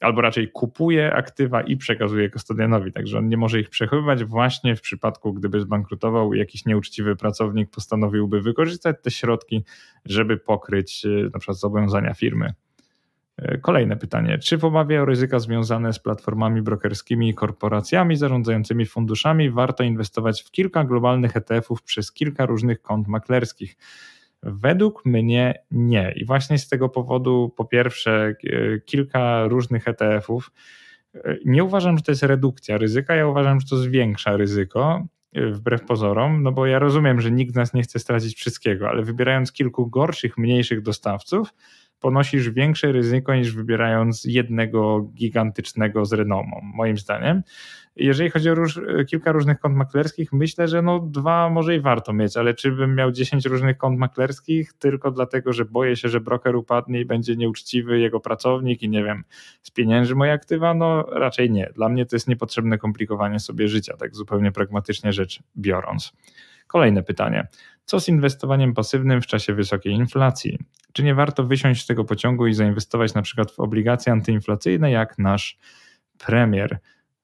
albo 0.00 0.20
raczej 0.20 0.48
kupuje 0.48 1.14
aktywa 1.14 1.62
i 1.62 1.76
przekazuje 1.76 2.30
kustodianowi, 2.30 2.92
także 2.92 3.18
on 3.18 3.28
nie 3.28 3.36
może 3.36 3.60
ich 3.60 3.70
przechowywać 3.70 4.24
właśnie 4.24 4.76
w 4.76 4.80
przypadku, 4.80 5.32
gdyby 5.32 5.60
zbankrutował 5.60 6.34
jakiś 6.34 6.66
nieuczciwy 6.66 7.16
pracownik 7.16 7.70
postanowiłby 7.70 8.40
wykorzystać 8.40 8.96
te 9.02 9.10
środki, 9.10 9.64
żeby 10.04 10.36
pokryć 10.36 11.06
e, 11.06 11.08
na 11.08 11.38
przykład 11.38 11.58
zobowiązania 11.58 12.14
firmy. 12.14 12.54
E, 13.36 13.58
kolejne 13.58 13.96
pytanie. 13.96 14.38
Czy 14.38 14.58
w 14.58 14.64
obawie 14.64 15.02
o 15.02 15.04
ryzyka 15.04 15.38
związane 15.38 15.92
z 15.92 15.98
platformami 15.98 16.62
brokerskimi 16.62 17.28
i 17.28 17.34
korporacjami 17.34 18.16
zarządzającymi 18.16 18.86
funduszami 18.86 19.50
warto 19.50 19.82
inwestować 19.82 20.42
w 20.42 20.50
kilka 20.50 20.84
globalnych 20.84 21.36
ETF-ów 21.36 21.82
przez 21.82 22.12
kilka 22.12 22.46
różnych 22.46 22.82
kont 22.82 23.08
maklerskich? 23.08 23.76
Według 24.42 25.06
mnie 25.06 25.54
nie. 25.70 26.12
I 26.16 26.24
właśnie 26.24 26.58
z 26.58 26.68
tego 26.68 26.88
powodu, 26.88 27.52
po 27.56 27.64
pierwsze, 27.64 28.34
e, 28.44 28.80
kilka 28.80 29.46
różnych 29.46 29.88
ETF-ów. 29.88 30.50
E, 31.14 31.36
nie 31.44 31.64
uważam, 31.64 31.96
że 31.96 32.02
to 32.02 32.12
jest 32.12 32.22
redukcja 32.22 32.78
ryzyka, 32.78 33.14
ja 33.14 33.26
uważam, 33.26 33.60
że 33.60 33.66
to 33.66 33.76
zwiększa 33.76 34.36
ryzyko, 34.36 35.06
wbrew 35.52 35.84
pozorom, 35.84 36.42
no 36.42 36.52
bo 36.52 36.66
ja 36.66 36.78
rozumiem, 36.78 37.20
że 37.20 37.30
nikt 37.30 37.52
z 37.52 37.56
nas 37.56 37.74
nie 37.74 37.82
chce 37.82 37.98
stracić 37.98 38.36
wszystkiego, 38.36 38.88
ale 38.88 39.02
wybierając 39.02 39.52
kilku 39.52 39.86
gorszych, 39.86 40.38
mniejszych 40.38 40.82
dostawców, 40.82 41.54
ponosisz 42.00 42.50
większe 42.50 42.92
ryzyko 42.92 43.34
niż 43.34 43.54
wybierając 43.54 44.24
jednego 44.24 45.00
gigantycznego 45.00 46.04
z 46.04 46.12
renomą, 46.12 46.60
moim 46.74 46.96
zdaniem. 46.96 47.42
Jeżeli 47.96 48.30
chodzi 48.30 48.50
o 48.50 48.54
róż, 48.54 48.80
kilka 49.08 49.32
różnych 49.32 49.58
kont 49.58 49.76
maklerskich, 49.76 50.32
myślę, 50.32 50.68
że 50.68 50.82
no 50.82 50.98
dwa 51.00 51.50
może 51.50 51.76
i 51.76 51.80
warto 51.80 52.12
mieć, 52.12 52.36
ale 52.36 52.54
czy 52.54 52.72
bym 52.72 52.94
miał 52.94 53.12
10 53.12 53.46
różnych 53.46 53.78
kont 53.78 53.98
maklerskich 53.98 54.72
tylko 54.72 55.10
dlatego, 55.10 55.52
że 55.52 55.64
boję 55.64 55.96
się, 55.96 56.08
że 56.08 56.20
broker 56.20 56.56
upadnie 56.56 57.00
i 57.00 57.04
będzie 57.04 57.36
nieuczciwy 57.36 57.98
jego 57.98 58.20
pracownik 58.20 58.82
i 58.82 58.88
nie 58.88 59.04
wiem, 59.04 59.24
spienięży 59.62 60.14
moje 60.14 60.32
aktywa? 60.32 60.74
No 60.74 61.02
raczej 61.02 61.50
nie. 61.50 61.70
Dla 61.74 61.88
mnie 61.88 62.06
to 62.06 62.16
jest 62.16 62.28
niepotrzebne 62.28 62.78
komplikowanie 62.78 63.40
sobie 63.40 63.68
życia, 63.68 63.96
tak 63.96 64.16
zupełnie 64.16 64.52
pragmatycznie 64.52 65.12
rzecz 65.12 65.42
biorąc. 65.56 66.12
Kolejne 66.66 67.02
pytanie. 67.02 67.46
Co 67.84 68.00
z 68.00 68.08
inwestowaniem 68.08 68.74
pasywnym 68.74 69.22
w 69.22 69.26
czasie 69.26 69.54
wysokiej 69.54 69.92
inflacji? 69.92 70.58
Czy 70.94 71.02
nie 71.02 71.14
warto 71.14 71.44
wysiąść 71.44 71.82
z 71.82 71.86
tego 71.86 72.04
pociągu 72.04 72.46
i 72.46 72.54
zainwestować 72.54 73.14
na 73.14 73.22
przykład 73.22 73.50
w 73.50 73.60
obligacje 73.60 74.12
antyinflacyjne 74.12 74.90
jak 74.90 75.18
nasz 75.18 75.58
premier? 76.18 76.78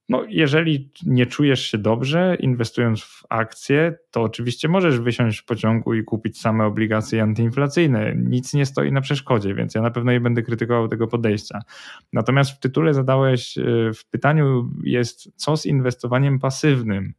No, 0.09 0.25
jeżeli 0.29 0.91
nie 1.07 1.27
czujesz 1.27 1.67
się 1.67 1.79
dobrze 1.79 2.37
inwestując 2.41 3.03
w 3.03 3.23
akcje, 3.29 3.99
to 4.11 4.23
oczywiście 4.23 4.69
możesz 4.69 5.01
wysiąść 5.01 5.39
w 5.39 5.45
pociągu 5.45 5.95
i 5.95 6.05
kupić 6.05 6.41
same 6.41 6.65
obligacje 6.65 7.23
antyinflacyjne. 7.23 8.15
Nic 8.17 8.55
nie 8.55 8.67
stoi 8.67 8.93
na 8.93 9.01
przeszkodzie, 9.01 9.55
więc 9.55 9.75
ja 9.75 9.83
na 9.83 9.91
pewno 9.91 10.13
nie 10.13 10.21
będę 10.21 10.43
krytykował 10.43 10.89
tego 10.89 11.07
podejścia. 11.07 11.61
Natomiast 12.13 12.51
w 12.51 12.59
tytule 12.59 12.95
zadałeś, 12.95 13.59
e, 13.59 13.63
w 13.95 14.05
pytaniu 14.11 14.71
jest, 14.85 15.33
co 15.37 15.57
z 15.57 15.67
inwestowaniem 15.67 16.39
pasywnym? 16.39 17.15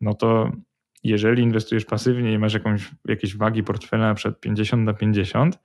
No 0.00 0.14
to 0.14 0.52
jeżeli 1.04 1.42
inwestujesz 1.42 1.84
pasywnie 1.84 2.32
i 2.32 2.38
masz 2.38 2.54
jakąś, 2.54 2.90
jakieś 3.08 3.36
wagi 3.36 3.62
portfela 3.62 4.14
przykład 4.14 4.40
50 4.40 4.84
na 4.84 4.94
50, 4.94 5.58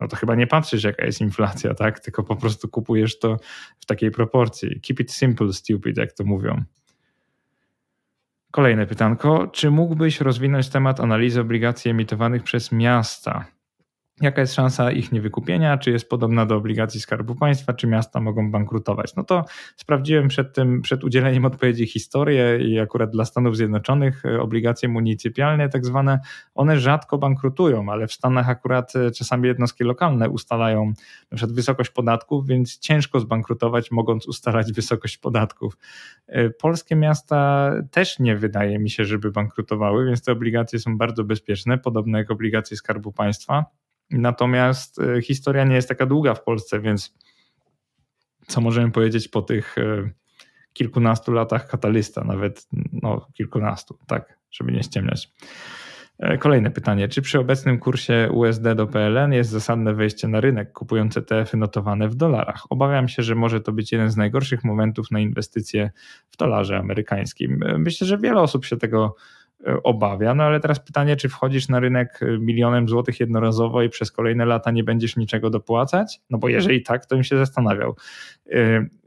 no 0.00 0.08
to 0.08 0.16
chyba 0.16 0.34
nie 0.34 0.46
patrzysz, 0.46 0.84
jaka 0.84 1.06
jest 1.06 1.20
inflacja, 1.20 1.74
tak? 1.74 2.00
Tylko 2.00 2.24
po 2.24 2.36
prostu 2.36 2.68
kupujesz 2.68 3.18
to 3.18 3.36
w 3.80 3.86
takiej 3.86 4.10
proporcji. 4.10 4.80
Keep 4.80 5.00
it 5.00 5.12
simple, 5.12 5.52
stupid, 5.52 5.96
jak 5.96 6.12
to 6.12 6.24
mówią. 6.24 6.64
Kolejne 8.50 8.86
pytanko. 8.86 9.46
Czy 9.46 9.70
mógłbyś 9.70 10.20
rozwinąć 10.20 10.68
temat 10.68 11.00
analizy 11.00 11.40
obligacji 11.40 11.90
emitowanych 11.90 12.42
przez 12.42 12.72
miasta? 12.72 13.57
Jaka 14.20 14.40
jest 14.40 14.54
szansa 14.54 14.90
ich 14.90 15.12
niewykupienia? 15.12 15.78
Czy 15.78 15.90
jest 15.90 16.08
podobna 16.08 16.46
do 16.46 16.56
obligacji 16.56 17.00
Skarbu 17.00 17.34
Państwa? 17.34 17.72
Czy 17.72 17.86
miasta 17.86 18.20
mogą 18.20 18.50
bankrutować? 18.50 19.16
No 19.16 19.24
to 19.24 19.44
sprawdziłem 19.76 20.28
przed 20.28 20.54
tym, 20.54 20.82
przed 20.82 21.04
udzieleniem 21.04 21.44
odpowiedzi 21.44 21.86
historię 21.86 22.58
i 22.58 22.80
akurat 22.80 23.10
dla 23.10 23.24
Stanów 23.24 23.56
Zjednoczonych 23.56 24.24
e, 24.24 24.40
obligacje 24.40 24.88
municypialne, 24.88 25.68
tak 25.68 25.84
zwane, 25.86 26.20
one 26.54 26.80
rzadko 26.80 27.18
bankrutują, 27.18 27.92
ale 27.92 28.06
w 28.06 28.12
Stanach 28.12 28.48
akurat 28.48 28.96
e, 28.96 29.10
czasami 29.10 29.48
jednostki 29.48 29.84
lokalne 29.84 30.28
ustalają 30.28 30.86
na 31.30 31.36
przykład 31.36 31.56
wysokość 31.56 31.90
podatków, 31.90 32.46
więc 32.46 32.78
ciężko 32.78 33.20
zbankrutować, 33.20 33.90
mogąc 33.90 34.26
ustalać 34.26 34.72
wysokość 34.72 35.18
podatków. 35.18 35.76
E, 36.26 36.50
polskie 36.50 36.96
miasta 36.96 37.70
też 37.90 38.18
nie 38.18 38.36
wydaje 38.36 38.78
mi 38.78 38.90
się, 38.90 39.04
żeby 39.04 39.30
bankrutowały, 39.30 40.06
więc 40.06 40.22
te 40.22 40.32
obligacje 40.32 40.78
są 40.78 40.98
bardzo 40.98 41.24
bezpieczne, 41.24 41.78
podobne 41.78 42.18
jak 42.18 42.30
obligacje 42.30 42.76
Skarbu 42.76 43.12
Państwa. 43.12 43.64
Natomiast 44.10 45.00
e, 45.00 45.22
historia 45.22 45.64
nie 45.64 45.74
jest 45.74 45.88
taka 45.88 46.06
długa 46.06 46.34
w 46.34 46.44
Polsce, 46.44 46.80
więc 46.80 47.14
co 48.46 48.60
możemy 48.60 48.92
powiedzieć 48.92 49.28
po 49.28 49.42
tych 49.42 49.78
e, 49.78 50.10
kilkunastu 50.72 51.32
latach 51.32 51.68
katalysta, 51.68 52.24
nawet 52.24 52.68
no, 52.92 53.26
kilkunastu, 53.34 53.98
tak, 54.06 54.38
żeby 54.50 54.72
nie 54.72 54.82
ściemniać. 54.82 55.32
E, 56.18 56.38
kolejne 56.38 56.70
pytanie. 56.70 57.08
Czy 57.08 57.22
przy 57.22 57.38
obecnym 57.38 57.78
kursie 57.78 58.28
USD 58.32 58.74
do 58.74 58.86
PLN 58.86 59.32
jest 59.32 59.50
zasadne 59.50 59.94
wejście 59.94 60.28
na 60.28 60.40
rynek 60.40 60.72
kupując 60.72 61.16
ETF-y 61.16 61.56
notowane 61.56 62.08
w 62.08 62.14
dolarach? 62.14 62.62
Obawiam 62.70 63.08
się, 63.08 63.22
że 63.22 63.34
może 63.34 63.60
to 63.60 63.72
być 63.72 63.92
jeden 63.92 64.10
z 64.10 64.16
najgorszych 64.16 64.64
momentów 64.64 65.10
na 65.10 65.20
inwestycje 65.20 65.90
w 66.30 66.36
dolarze 66.36 66.78
amerykańskim. 66.78 67.64
Myślę, 67.78 68.06
że 68.06 68.18
wiele 68.18 68.40
osób 68.40 68.64
się 68.64 68.76
tego 68.76 69.16
obawia. 69.82 70.34
No 70.34 70.44
ale 70.44 70.60
teraz 70.60 70.80
pytanie, 70.80 71.16
czy 71.16 71.28
wchodzisz 71.28 71.68
na 71.68 71.80
rynek 71.80 72.20
e, 72.22 72.38
milionem 72.38 72.88
złotych 72.88 73.20
jednorazowo 73.20 73.82
i 73.82 73.88
przez 73.88 74.12
kolejne 74.12 74.46
lata 74.46 74.70
nie 74.70 74.84
będziesz 74.84 75.16
niczego 75.16 75.50
dopłacać? 75.50 76.20
No 76.30 76.38
bo 76.38 76.48
jeżeli 76.48 76.82
tak, 76.82 77.06
to 77.06 77.16
bym 77.16 77.24
się 77.24 77.36
zastanawiał. 77.36 77.96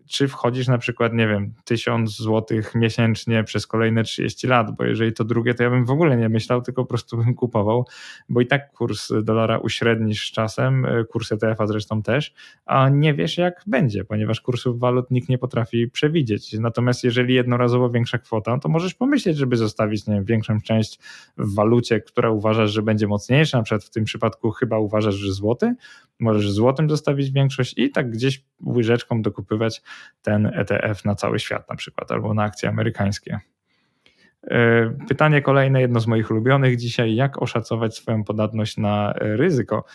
Czy 0.07 0.27
wchodzisz 0.27 0.67
na 0.67 0.77
przykład, 0.77 1.13
nie 1.13 1.27
wiem, 1.27 1.53
1000 1.65 2.17
złotych 2.17 2.75
miesięcznie 2.75 3.43
przez 3.43 3.67
kolejne 3.67 4.03
30 4.03 4.47
lat, 4.47 4.75
bo 4.75 4.83
jeżeli 4.83 5.13
to 5.13 5.23
drugie, 5.23 5.53
to 5.53 5.63
ja 5.63 5.69
bym 5.69 5.85
w 5.85 5.91
ogóle 5.91 6.17
nie 6.17 6.29
myślał, 6.29 6.61
tylko 6.61 6.83
po 6.83 6.89
prostu 6.89 7.17
bym 7.17 7.33
kupował, 7.33 7.87
bo 8.29 8.41
i 8.41 8.47
tak 8.47 8.71
kurs 8.71 9.11
dolara 9.23 9.57
uśrednisz 9.57 10.29
z 10.29 10.31
czasem, 10.31 10.85
e, 10.85 11.03
kurs 11.03 11.31
ETF-a 11.31 11.67
zresztą 11.67 12.03
też, 12.03 12.33
a 12.65 12.89
nie 12.89 13.13
wiesz 13.13 13.37
jak 13.37 13.63
będzie, 13.67 14.05
ponieważ 14.05 14.41
kursów 14.41 14.79
walut 14.79 15.11
nikt 15.11 15.29
nie 15.29 15.37
potrafi 15.37 15.87
przewidzieć. 15.87 16.53
Natomiast 16.53 17.03
jeżeli 17.03 17.33
jednorazowo 17.33 17.89
większa 17.89 18.17
kwota, 18.17 18.59
to 18.59 18.69
możesz 18.69 18.93
pomyśleć, 18.93 19.37
żeby 19.37 19.57
zostawić 19.57 20.07
nie 20.07 20.13
wiem, 20.13 20.25
większą 20.25 20.61
część 20.61 20.99
w 21.37 21.55
walucie, 21.55 21.99
która 21.99 22.29
uważasz, 22.29 22.71
że 22.71 22.81
będzie 22.81 23.07
mocniejsza, 23.07 23.57
na 23.57 23.63
przykład 23.63 23.83
w 23.83 23.89
tym 23.89 24.03
przypadku 24.03 24.51
chyba 24.51 24.79
uważasz, 24.79 25.15
że 25.15 25.33
złoty, 25.33 25.75
możesz 26.19 26.51
złotym 26.51 26.89
zostawić 26.89 27.31
większość 27.31 27.73
i 27.77 27.89
tak 27.89 28.11
gdzieś 28.11 28.43
łyżeczką 28.65 29.21
dokupywać 29.21 29.81
ten 30.21 30.45
ETF 30.45 31.05
na 31.05 31.15
cały 31.15 31.39
świat 31.39 31.69
na 31.69 31.75
przykład, 31.75 32.11
albo 32.11 32.33
na 32.33 32.43
akcje 32.43 32.69
amerykańskie. 32.69 33.39
E, 34.47 34.89
pytanie 35.07 35.41
kolejne, 35.41 35.81
jedno 35.81 35.99
z 35.99 36.07
moich 36.07 36.31
ulubionych 36.31 36.77
dzisiaj, 36.77 37.15
jak 37.15 37.41
oszacować 37.41 37.95
swoją 37.95 38.23
podatność 38.23 38.77
na 38.77 39.13
ryzyko? 39.17 39.85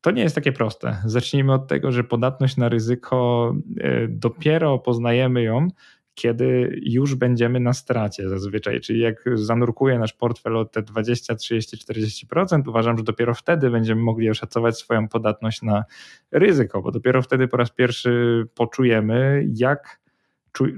To 0.00 0.10
nie 0.10 0.22
jest 0.22 0.34
takie 0.34 0.52
proste. 0.52 0.96
Zacznijmy 1.04 1.52
od 1.52 1.68
tego, 1.68 1.92
że 1.92 2.04
podatność 2.04 2.56
na 2.56 2.68
ryzyko 2.68 3.52
e, 3.80 4.08
dopiero 4.08 4.78
poznajemy 4.78 5.42
ją, 5.42 5.68
kiedy 6.14 6.80
już 6.82 7.14
będziemy 7.14 7.60
na 7.60 7.72
stracie 7.72 8.28
zazwyczaj. 8.28 8.80
Czyli 8.80 9.00
jak 9.00 9.24
zanurkuje 9.34 9.98
nasz 9.98 10.12
portfel 10.12 10.56
o 10.56 10.64
te 10.64 10.82
20, 10.82 11.34
30, 11.34 11.76
40%, 11.76 12.68
uważam, 12.68 12.98
że 12.98 13.04
dopiero 13.04 13.34
wtedy 13.34 13.70
będziemy 13.70 14.02
mogli 14.02 14.30
oszacować 14.30 14.78
swoją 14.78 15.08
podatność 15.08 15.62
na 15.62 15.84
ryzyko, 16.30 16.82
bo 16.82 16.90
dopiero 16.90 17.22
wtedy 17.22 17.48
po 17.48 17.56
raz 17.56 17.70
pierwszy 17.70 18.44
poczujemy, 18.54 19.46
jak 19.54 20.00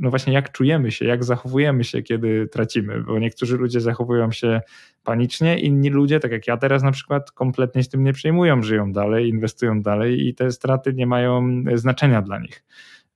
no 0.00 0.10
właśnie 0.10 0.32
jak 0.32 0.52
czujemy 0.52 0.90
się, 0.90 1.04
jak 1.04 1.24
zachowujemy 1.24 1.84
się, 1.84 2.02
kiedy 2.02 2.48
tracimy, 2.48 3.02
bo 3.02 3.18
niektórzy 3.18 3.56
ludzie 3.56 3.80
zachowują 3.80 4.32
się 4.32 4.60
panicznie, 5.04 5.60
inni 5.60 5.90
ludzie, 5.90 6.20
tak 6.20 6.32
jak 6.32 6.46
ja 6.46 6.56
teraz 6.56 6.82
na 6.82 6.92
przykład, 6.92 7.30
kompletnie 7.30 7.82
z 7.82 7.88
tym 7.88 8.04
nie 8.04 8.12
przejmują, 8.12 8.62
żyją 8.62 8.92
dalej, 8.92 9.28
inwestują 9.28 9.82
dalej 9.82 10.28
i 10.28 10.34
te 10.34 10.50
straty 10.50 10.94
nie 10.94 11.06
mają 11.06 11.62
znaczenia 11.74 12.22
dla 12.22 12.38
nich. 12.38 12.64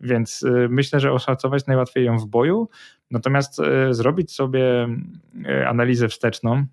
Więc 0.01 0.43
y, 0.43 0.69
myślę, 0.71 1.01
że 1.01 1.13
oszacować 1.13 1.67
najłatwiej 1.67 2.05
ją 2.05 2.19
w 2.19 2.27
boju, 2.27 2.69
natomiast 3.11 3.59
y, 3.59 3.95
zrobić 3.95 4.33
sobie 4.33 4.89
y, 5.47 5.69
analizę 5.69 6.09
wsteczną, 6.09 6.67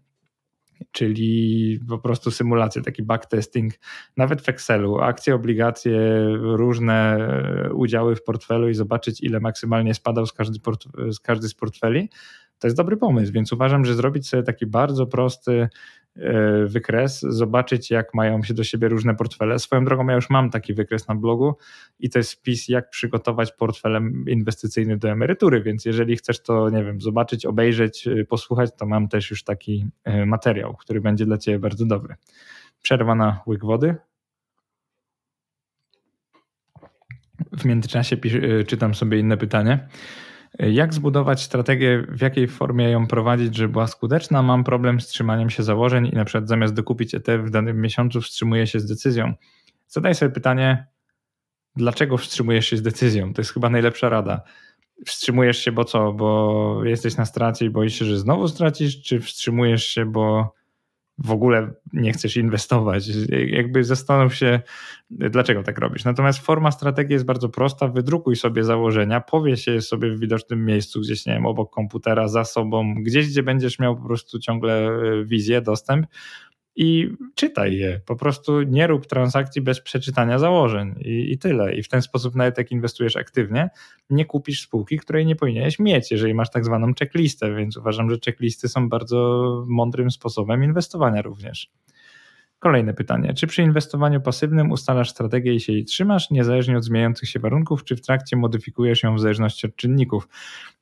czyli 0.92 1.80
po 1.90 1.98
prostu 1.98 2.32
symulację, 2.32 2.82
taki 2.82 3.04
backtesting, 3.04 3.74
nawet 4.18 4.42
w 4.42 4.50
Excelu, 4.50 5.00
akcje, 5.00 5.36
obligacje, 5.36 6.00
różne 6.42 7.30
udziały 7.74 8.16
w 8.16 8.24
portfelu 8.24 8.70
i 8.70 8.74
zobaczyć, 8.74 9.22
ile 9.22 9.40
maksymalnie 9.40 9.94
spadał 9.94 10.26
z 10.26 10.34
każdy, 10.34 10.60
z 11.12 11.20
każdy 11.20 11.48
z 11.48 11.54
portfeli, 11.54 12.10
to 12.60 12.68
jest 12.68 12.78
dobry 12.78 12.98
pomysł, 12.98 13.34
więc 13.34 13.52
uważam, 13.52 13.86
że 13.86 13.96
zrobić 13.96 14.30
sobie 14.30 14.44
taki 14.44 14.66
bardzo 14.66 15.08
prosty 15.08 15.70
E, 16.16 16.66
wykres, 16.66 17.22
zobaczyć 17.22 17.92
jak 17.92 18.14
mają 18.14 18.44
się 18.44 18.54
do 18.54 18.64
siebie 18.64 18.88
różne 18.88 19.16
portfele. 19.16 19.60
Swoją 19.60 19.86
drogą 19.86 20.08
ja 20.08 20.16
już 20.16 20.30
mam 20.30 20.50
taki 20.50 20.74
wykres 20.74 21.08
na 21.08 21.16
blogu 21.16 21.58
i 22.00 22.10
to 22.10 22.20
jest 22.20 22.34
wpis 22.34 22.68
jak 22.68 22.90
przygotować 22.90 23.52
portfel 23.52 24.12
inwestycyjny 24.28 24.98
do 24.98 25.10
emerytury, 25.10 25.62
więc 25.62 25.86
jeżeli 25.86 26.18
chcesz 26.18 26.44
to, 26.44 26.70
nie 26.70 26.84
wiem, 26.84 27.02
zobaczyć, 27.02 27.46
obejrzeć, 27.46 28.08
e, 28.08 28.26
posłuchać, 28.26 28.70
to 28.78 28.86
mam 28.86 29.08
też 29.08 29.32
już 29.32 29.44
taki 29.44 29.86
e, 30.04 30.26
materiał, 30.26 30.76
który 30.76 31.02
będzie 31.02 31.26
dla 31.26 31.38
Ciebie 31.38 31.60
bardzo 31.60 31.86
dobry. 31.86 32.16
Przerwa 32.82 33.16
na 33.16 33.42
łyk 33.48 33.66
wody. 33.66 33.96
W 37.58 37.66
międzyczasie 37.66 38.18
czytam 38.68 38.96
sobie 38.96 39.20
inne 39.20 39.38
pytanie. 39.38 39.88
Jak 40.60 40.94
zbudować 40.94 41.42
strategię, 41.42 42.06
w 42.10 42.22
jakiej 42.22 42.48
formie 42.48 42.90
ją 42.90 43.08
prowadzić, 43.08 43.56
żeby 43.56 43.70
była 43.70 43.88
skuteczna? 43.88 44.44
Mam 44.44 44.64
problem 44.64 45.02
z 45.02 45.08
trzymaniem 45.08 45.50
się 45.50 45.64
założeń 45.64 46.10
i 46.14 46.16
na 46.16 46.26
przykład 46.26 46.48
zamiast 46.48 46.74
dokupić 46.74 47.16
ETF 47.16 47.42
w 47.42 47.50
danym 47.50 47.82
miesiącu 47.82 48.22
wstrzymuję 48.22 48.68
się 48.68 48.80
z 48.80 48.86
decyzją. 48.86 49.34
Zadaj 49.88 50.16
sobie 50.16 50.32
pytanie, 50.32 50.88
dlaczego 51.76 52.18
wstrzymujesz 52.18 52.68
się 52.68 52.78
z 52.78 52.82
decyzją? 52.82 53.34
To 53.34 53.42
jest 53.42 53.54
chyba 53.54 53.70
najlepsza 53.70 54.10
rada. 54.10 54.42
Wstrzymujesz 55.06 55.58
się, 55.58 55.72
bo 55.72 55.86
co? 55.86 56.14
Bo 56.14 56.82
jesteś 56.86 57.18
na 57.18 57.26
stracie 57.26 57.66
i 57.66 57.70
boisz 57.70 58.00
się, 58.00 58.06
że 58.06 58.20
znowu 58.20 58.48
stracisz, 58.48 59.02
czy 59.02 59.20
wstrzymujesz 59.20 59.86
się, 59.86 60.06
bo 60.06 60.54
w 61.18 61.32
ogóle 61.32 61.74
nie 61.94 62.14
chcesz 62.14 62.38
inwestować. 62.38 63.08
Jakby 63.48 63.84
zastanów 63.84 64.36
się, 64.36 64.62
dlaczego 65.10 65.64
tak 65.64 65.80
robisz. 65.80 66.04
Natomiast 66.04 66.40
forma 66.40 66.72
strategii 66.72 67.14
jest 67.14 67.26
bardzo 67.26 67.50
prosta. 67.50 67.88
Wydrukuj 67.88 68.36
sobie 68.36 68.64
założenia, 68.64 69.22
powie 69.22 69.58
się 69.58 69.82
sobie 69.82 70.10
w 70.10 70.20
widocznym 70.20 70.66
miejscu, 70.66 71.02
gdzieś, 71.02 71.26
nie 71.26 71.34
wiem, 71.34 71.46
obok 71.46 71.74
komputera, 71.74 72.28
za 72.28 72.44
sobą, 72.44 72.96
gdzieś, 73.04 73.28
gdzie 73.28 73.44
będziesz 73.44 73.80
miał 73.80 73.98
po 73.98 74.08
prostu 74.08 74.40
ciągle 74.40 74.88
e, 74.88 75.26
wizję, 75.26 75.62
dostęp 75.62 76.08
i 76.76 77.10
czytaj 77.36 77.76
je. 77.76 78.02
Po 78.06 78.16
prostu 78.16 78.62
nie 78.62 78.88
rób 78.88 79.08
transakcji 79.08 79.62
bez 79.62 79.82
przeczytania 79.82 80.40
założeń 80.40 80.96
i, 81.00 81.32
i, 81.32 81.38
tyle. 81.38 81.76
I 81.76 81.84
w 81.84 81.90
ten 81.90 82.02
sposób, 82.02 82.36
nawet 82.36 82.58
jak 82.58 82.72
inwestujesz 82.72 83.16
aktywnie, 83.16 83.70
nie 84.10 84.26
kupisz 84.26 84.62
spółki, 84.62 84.98
której 84.98 85.26
nie 85.26 85.36
powinieneś 85.36 85.80
mieć, 85.80 86.12
jeżeli 86.12 86.34
masz 86.34 86.52
tak 86.52 86.66
zwaną 86.66 86.94
checklistę. 87.00 87.56
Więc 87.56 87.78
uważam, 87.78 88.10
że 88.10 88.18
checklisty 88.26 88.70
są 88.70 88.90
bardzo 88.90 89.64
mądrym 89.68 90.12
sposobem 90.12 90.64
inwestowania 90.64 91.22
również. 91.22 91.72
Kolejne 92.60 92.94
pytanie. 92.94 93.34
Czy 93.34 93.48
przy 93.48 93.62
inwestowaniu 93.62 94.22
pasywnym 94.22 94.72
ustalasz 94.72 95.10
strategię 95.10 95.54
i 95.54 95.60
się 95.60 95.74
jej 95.74 95.86
trzymasz, 95.86 96.32
niezależnie 96.32 96.78
od 96.78 96.84
zmieniających 96.84 97.30
się 97.30 97.40
warunków, 97.40 97.84
czy 97.84 97.96
w 97.96 98.02
trakcie 98.02 98.38
modyfikujesz 98.38 99.04
ją 99.04 99.16
w 99.16 99.20
zależności 99.20 99.68
od 99.68 99.76
czynników? 99.76 100.28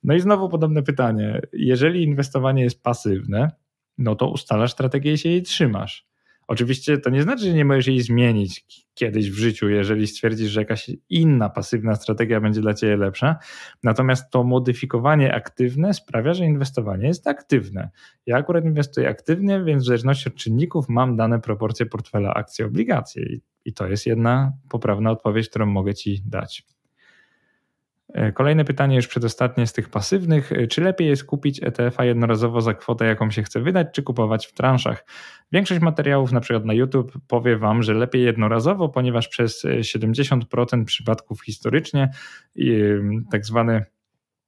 No 0.04 0.14
i 0.14 0.20
znowu 0.20 0.48
podobne 0.48 0.82
pytanie. 0.82 1.40
Jeżeli 1.52 2.02
inwestowanie 2.02 2.62
jest 2.62 2.82
pasywne, 2.82 3.50
no 3.98 4.14
to 4.14 4.30
ustalasz 4.30 4.72
strategię 4.72 5.12
i 5.12 5.18
się 5.18 5.28
jej 5.28 5.42
trzymasz. 5.42 6.12
Oczywiście 6.48 6.98
to 6.98 7.10
nie 7.10 7.22
znaczy, 7.22 7.44
że 7.44 7.52
nie 7.52 7.64
możesz 7.64 7.86
jej 7.86 8.00
zmienić 8.00 8.64
kiedyś 8.94 9.30
w 9.30 9.34
życiu, 9.34 9.68
jeżeli 9.68 10.06
stwierdzisz, 10.06 10.50
że 10.50 10.60
jakaś 10.60 10.90
inna 11.08 11.50
pasywna 11.50 11.94
strategia 11.94 12.40
będzie 12.40 12.60
dla 12.60 12.74
ciebie 12.74 12.96
lepsza. 12.96 13.36
Natomiast 13.82 14.30
to 14.30 14.44
modyfikowanie 14.44 15.34
aktywne 15.34 15.94
sprawia, 15.94 16.34
że 16.34 16.44
inwestowanie 16.44 17.06
jest 17.06 17.26
aktywne. 17.26 17.90
Ja 18.26 18.36
akurat 18.36 18.64
inwestuję 18.64 19.08
aktywnie, 19.08 19.64
więc 19.64 19.82
w 19.82 19.86
zależności 19.86 20.28
od 20.28 20.34
czynników 20.34 20.88
mam 20.88 21.16
dane 21.16 21.40
proporcje 21.40 21.86
portfela 21.86 22.34
akcji, 22.34 22.64
obligacje. 22.64 23.26
I 23.64 23.72
to 23.72 23.86
jest 23.86 24.06
jedna 24.06 24.52
poprawna 24.68 25.10
odpowiedź, 25.10 25.48
którą 25.48 25.66
mogę 25.66 25.94
ci 25.94 26.22
dać. 26.26 26.66
E, 28.12 28.32
kolejne 28.32 28.64
pytanie, 28.64 28.96
już 28.96 29.06
przedostatnie 29.06 29.66
z 29.66 29.72
tych 29.72 29.88
pasywnych. 29.88 30.52
E, 30.52 30.66
czy 30.66 30.80
lepiej 30.80 31.08
jest 31.08 31.24
kupić 31.24 31.62
ETF-a 31.62 32.04
jednorazowo 32.04 32.60
za 32.60 32.74
kwotę, 32.74 33.04
jaką 33.06 33.30
się 33.30 33.42
chce 33.42 33.60
wydać, 33.60 33.86
czy 33.92 34.02
kupować 34.02 34.46
w 34.46 34.52
transzach? 34.52 35.04
Większość 35.52 35.80
materiałów, 35.80 36.32
na 36.32 36.40
przykład 36.40 36.64
na 36.64 36.74
YouTube, 36.74 37.12
powie 37.28 37.56
Wam, 37.56 37.82
że 37.82 37.94
lepiej 37.94 38.24
jednorazowo, 38.24 38.88
ponieważ 38.88 39.28
przez 39.28 39.64
70% 39.64 40.84
przypadków 40.84 41.44
historycznie 41.44 42.10
tak 43.30 43.46
zwany 43.46 43.84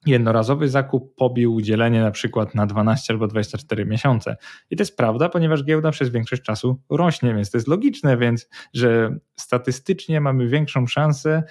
jednorazowy 0.06 0.68
zakup 0.68 1.14
pobił 1.14 1.60
dzielenie 1.60 2.00
na 2.00 2.10
przykład 2.10 2.54
na 2.54 2.66
12 2.66 3.12
albo 3.12 3.26
24 3.26 3.86
miesiące. 3.86 4.36
I 4.70 4.76
to 4.76 4.82
jest 4.82 4.96
prawda, 4.96 5.28
ponieważ 5.28 5.64
giełda 5.64 5.90
przez 5.90 6.08
większość 6.08 6.42
czasu 6.42 6.80
rośnie, 6.90 7.34
więc 7.34 7.50
to 7.50 7.58
jest 7.58 7.68
logiczne, 7.68 8.16
więc 8.16 8.48
że 8.74 9.16
statystycznie 9.36 10.20
mamy 10.20 10.48
większą 10.48 10.86
szansę 10.86 11.42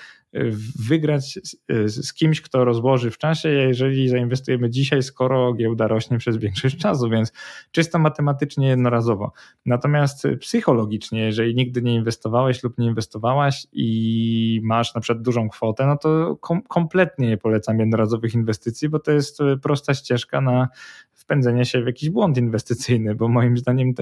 wygrać 0.87 1.39
z, 1.43 2.05
z, 2.05 2.13
kimś, 2.13 2.41
kto 2.41 2.65
rozłoży 2.65 3.11
w 3.11 3.17
czasie, 3.17 3.49
jeżeli 3.49 4.09
zainwestujemy 4.09 4.69
dzisiaj, 4.69 5.03
skoro 5.03 5.53
giełda 5.53 5.87
rośnie 5.87 6.17
przez 6.17 6.37
większość 6.37 6.77
czasu, 6.77 7.09
więc 7.09 7.31
czysto 7.71 7.99
matematycznie 7.99 8.67
jednorazowo. 8.67 9.31
Natomiast 9.65 10.27
psychologicznie, 10.39 11.19
jeżeli 11.19 11.55
nigdy 11.55 11.81
nie 11.81 11.95
inwestowałeś 11.95 12.63
lub 12.63 12.77
nie 12.77 12.87
inwestowałaś 12.87 13.67
i 13.73 14.61
masz 14.63 14.95
na 14.95 15.01
przykład 15.01 15.23
dużą 15.23 15.49
kwotę, 15.49 15.85
no 15.85 15.97
to 15.97 16.35
kom 16.35 16.61
kompletnie 16.61 17.27
nie 17.27 17.37
polecam 17.37 17.79
jednorazowych 17.79 18.33
inwestycji, 18.33 18.89
bo 18.89 18.99
to 18.99 19.11
jest 19.11 19.39
prosta 19.61 19.93
ścieżka 19.93 20.41
na 20.41 20.67
wpędzenie 21.13 21.65
się 21.65 21.83
w 21.83 21.85
jakiś 21.85 22.09
błąd 22.09 22.37
inwestycyjny, 22.37 23.15
bo 23.15 23.27
moim 23.27 23.57
zdaniem 23.57 23.93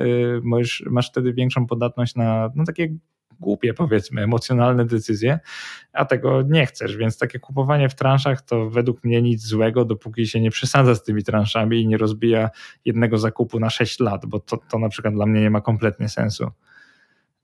możesz, 0.44 0.84
masz 0.90 1.10
wtedy 1.10 1.34
większą 1.34 1.68
podatność 1.68 2.16
na 2.16 2.50
no, 2.56 2.64
takie 2.64 2.96
głupie, 3.42 3.74
powiedzmy, 3.74 4.22
emocjonalne 4.22 4.86
decyzje, 4.86 5.40
a 5.94 6.06
tego 6.06 6.42
nie 6.42 6.66
chcesz, 6.66 6.98
więc 6.98 7.18
takie 7.18 7.40
kupowanie 7.40 7.90
w 7.90 7.96
transzach 7.96 8.42
to 8.42 8.70
według 8.70 9.04
mnie 9.04 9.22
nic 9.22 9.44
złego, 9.44 9.86
dopóki 9.86 10.28
się 10.28 10.42
nie 10.42 10.52
przesadza 10.52 10.96
z 10.96 11.04
tymi 11.04 11.24
transzami 11.24 11.82
i 11.82 11.88
nie 11.88 11.98
rozbija 11.98 12.50
jednego 12.86 13.18
zakupu 13.18 13.60
na 13.60 13.70
6 13.70 14.00
lat, 14.00 14.26
bo 14.26 14.40
to, 14.40 14.58
to 14.58 14.80
na 14.80 14.90
przykład 14.90 15.14
dla 15.14 15.26
mnie 15.26 15.42
nie 15.42 15.50
ma 15.50 15.62
kompletnie 15.62 16.10
sensu. 16.10 16.52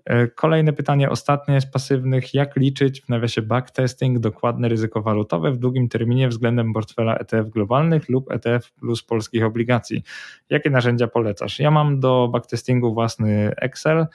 E, 0.08 0.28
kolejne 0.28 0.74
pytanie, 0.74 1.10
ostatnie 1.10 1.62
z 1.62 1.66
pasywnych. 1.66 2.34
Jak 2.34 2.56
liczyć 2.56 3.02
w 3.02 3.10
nawiasie 3.10 3.42
backtesting 3.42 4.20
dokładne 4.20 4.70
ryzyko 4.70 5.02
walutowe 5.02 5.52
w 5.52 5.58
długim 5.58 5.90
terminie 5.90 6.28
względem 6.28 6.74
portfela 6.74 7.18
ETF 7.18 7.50
globalnych 7.50 8.10
lub 8.10 8.32
ETF 8.32 8.72
plus 8.72 9.04
polskich 9.04 9.44
obligacji? 9.44 10.04
Jakie 10.50 10.70
narzędzia 10.70 11.08
polecasz? 11.08 11.60
Ja 11.60 11.72
mam 11.72 12.00
do 12.00 12.30
backtestingu 12.34 12.94
własny 12.94 13.52
Excel. 13.58 14.06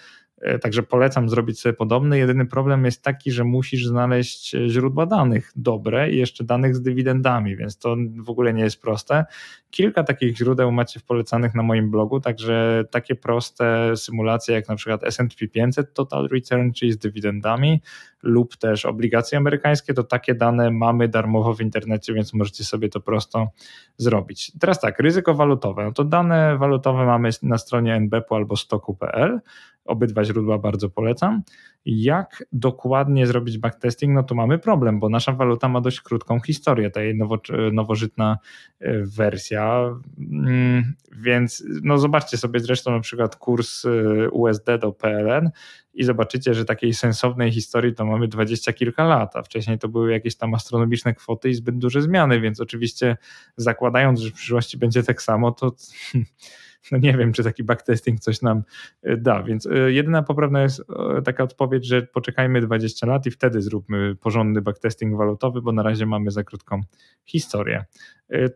E, 0.42 0.58
także 0.58 0.82
polecam 0.82 1.28
zrobić 1.28 1.61
sobie 1.61 1.72
podobny. 1.72 2.18
Jedyny 2.18 2.46
problem 2.46 2.84
jest 2.84 3.02
taki, 3.02 3.32
że 3.32 3.44
musisz 3.44 3.86
znaleźć 3.86 4.56
źródła 4.67 5.06
danych 5.06 5.52
dobre 5.56 6.10
i 6.10 6.17
jeszcze 6.17 6.45
danych 6.45 6.76
z 6.76 6.82
dywidendami, 6.82 7.56
więc 7.56 7.78
to 7.78 7.97
w 8.17 8.30
ogóle 8.30 8.54
nie 8.54 8.62
jest 8.62 8.82
proste. 8.82 9.25
Kilka 9.71 10.04
takich 10.04 10.36
źródeł 10.36 10.73
macie 10.73 11.00
w 11.00 11.04
polecanych 11.04 11.54
na 11.54 11.62
moim 11.62 11.90
blogu, 11.90 12.21
także 12.21 12.84
takie 12.90 13.14
proste 13.14 13.97
symulacje 13.97 14.54
jak 14.54 14.69
na 14.69 14.76
przykład 14.76 15.04
S&P 15.04 15.49
500 15.49 15.95
Total 15.95 16.28
Return, 16.28 16.73
czyli 16.73 16.93
z 16.93 16.99
dywidendami 16.99 17.82
lub 18.23 18.56
też 18.56 18.86
obligacje 18.86 19.38
amerykańskie, 19.38 19.95
to 19.95 20.04
takie 20.04 20.34
dane 20.34 20.71
mamy 20.71 21.08
darmowo 21.08 21.54
w 21.54 21.60
internecie, 21.60 22.14
więc 22.14 22.34
możecie 22.34 22.64
sobie 22.64 22.88
to 22.88 23.00
prosto 23.00 23.49
zrobić. 23.97 24.52
Teraz 24.60 24.80
tak, 24.80 25.00
ryzyko 25.00 25.34
walutowe. 25.34 25.84
No 25.84 25.93
to 25.93 26.04
dane 26.04 26.58
walutowe 26.58 27.06
mamy 27.06 27.30
na 27.43 27.58
stronie 27.58 27.95
nbp 27.95 28.34
albo 28.34 28.56
stoku.pl. 28.56 29.40
Obydwa 29.84 30.25
źródła 30.25 30.58
bardzo 30.58 30.90
polecam. 30.90 31.42
Jak 31.84 32.45
dokładnie 32.52 33.26
zrobić 33.26 33.58
backtesting? 33.58 34.14
No 34.14 34.23
to 34.23 34.34
mamy 34.34 34.58
problem, 34.58 35.00
bo 35.00 35.08
nasza 35.08 35.32
waluta 35.32 35.68
ma 35.68 35.80
dość 35.80 36.00
krótką 36.00 36.40
historię, 36.40 36.90
ta 36.90 37.02
jej 37.02 37.18
nowo, 37.18 37.38
nowożytna 37.73 38.38
e, 38.80 39.02
wersja. 39.02 39.95
Mm, 40.18 40.95
więc 41.12 41.64
no 41.82 41.99
zobaczcie 41.99 42.36
sobie 42.36 42.60
zresztą 42.60 42.90
na 42.90 43.00
przykład 43.00 43.36
kurs 43.36 43.84
e, 43.84 44.30
USD 44.30 44.66
do 44.80 44.92
PLN 44.92 45.50
i 45.95 46.04
zobaczycie, 46.04 46.54
że 46.54 46.64
takiej 46.64 46.95
sensownej 46.95 47.52
historii 47.52 47.95
to 47.95 48.04
mamy 48.04 48.28
dwadzieścia 48.28 48.73
kilka 48.73 49.04
lat, 49.04 49.36
a 49.36 49.42
wcześniej 49.42 49.78
to 49.78 49.88
były 49.88 50.12
jakieś 50.12 50.36
tam 50.36 50.54
astronomiczne 50.54 51.14
kwoty 51.14 51.50
i 51.50 51.54
zbyt 51.54 51.78
duże 51.78 52.02
zmiany, 52.02 52.40
więc 52.40 52.60
oczywiście 52.60 53.16
zakładając, 53.56 54.21
że 54.21 54.30
w 54.30 54.32
przyszłości 54.32 54.78
będzie 54.78 55.02
tak 55.02 55.23
samo, 55.23 55.52
to 55.52 55.73
no 56.90 56.99
nie 56.99 57.16
wiem, 57.16 57.32
czy 57.32 57.45
taki 57.45 57.64
backtesting 57.64 58.21
coś 58.21 58.42
nam 58.42 58.62
e, 59.02 59.16
da. 59.16 59.42
Więc 59.42 59.66
e, 59.66 59.92
jedyna 59.92 60.23
poprawna 60.23 60.62
jest 60.62 60.80
e, 60.80 61.23
taka 61.23 61.45
odpowiedź, 61.45 61.86
że 61.86 62.02
poczekajmy 62.02 62.60
20 62.60 63.06
lat 63.06 63.26
i 63.26 63.30
wtedy 63.30 63.62
zróbmy 63.62 64.16
porządny 64.16 64.62
backtesting 64.62 65.16
walutowy, 65.16 65.62
bo 65.62 65.73
na 65.73 65.82
razie 65.82 66.06
mamy 66.06 66.30
za 66.30 66.45
krótką 66.45 66.80
historię. 67.25 67.84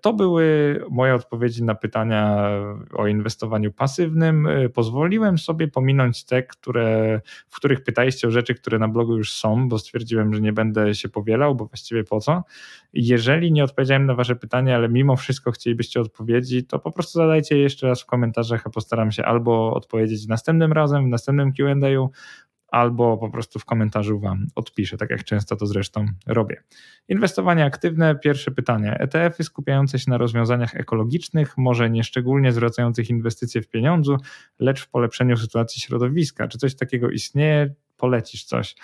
To 0.00 0.12
były 0.12 0.78
moje 0.90 1.14
odpowiedzi 1.14 1.64
na 1.64 1.74
pytania 1.74 2.50
o 2.92 3.06
inwestowaniu 3.06 3.72
pasywnym. 3.72 4.48
Pozwoliłem 4.74 5.38
sobie 5.38 5.68
pominąć 5.68 6.24
te, 6.24 6.42
które, 6.42 7.20
w 7.48 7.56
których 7.56 7.84
pytaliście 7.84 8.28
o 8.28 8.30
rzeczy, 8.30 8.54
które 8.54 8.78
na 8.78 8.88
blogu 8.88 9.16
już 9.16 9.32
są, 9.32 9.68
bo 9.68 9.78
stwierdziłem, 9.78 10.34
że 10.34 10.40
nie 10.40 10.52
będę 10.52 10.94
się 10.94 11.08
powielał, 11.08 11.54
bo 11.54 11.66
właściwie 11.66 12.04
po 12.04 12.20
co. 12.20 12.44
Jeżeli 12.92 13.52
nie 13.52 13.64
odpowiedziałem 13.64 14.06
na 14.06 14.14
Wasze 14.14 14.36
pytania, 14.36 14.76
ale 14.76 14.88
mimo 14.88 15.16
wszystko 15.16 15.50
chcielibyście 15.52 16.00
odpowiedzi, 16.00 16.64
to 16.64 16.78
po 16.78 16.92
prostu 16.92 17.18
zadajcie 17.18 17.56
je 17.56 17.62
jeszcze 17.62 17.86
raz 17.86 18.02
w 18.02 18.06
komentarzach, 18.06 18.15
a 18.64 18.70
postaram 18.70 19.12
się 19.12 19.24
albo 19.24 19.74
odpowiedzieć 19.74 20.26
następnym 20.26 20.72
razem, 20.72 21.04
w 21.04 21.08
następnym 21.08 21.52
QA, 21.52 21.74
albo 22.68 23.18
po 23.18 23.30
prostu 23.30 23.58
w 23.58 23.64
komentarzu 23.64 24.20
Wam 24.20 24.46
odpiszę, 24.54 24.96
tak 24.96 25.10
jak 25.10 25.24
często 25.24 25.56
to 25.56 25.66
zresztą 25.66 26.06
robię. 26.26 26.62
Inwestowanie 27.08 27.64
aktywne, 27.64 28.18
pierwsze 28.18 28.50
pytanie. 28.50 28.96
ETF-y 29.00 29.44
skupiające 29.44 29.98
się 29.98 30.10
na 30.10 30.18
rozwiązaniach 30.18 30.74
ekologicznych, 30.74 31.58
może 31.58 31.90
nie 31.90 32.04
szczególnie 32.04 32.52
zwracających 32.52 33.10
inwestycje 33.10 33.62
w 33.62 33.68
pieniądzu, 33.68 34.16
lecz 34.58 34.80
w 34.80 34.90
polepszeniu 34.90 35.36
sytuacji 35.36 35.80
środowiska. 35.80 36.48
Czy 36.48 36.58
coś 36.58 36.74
takiego 36.76 37.10
istnieje? 37.10 37.74
Polecisz 37.96 38.44
coś. 38.44 38.76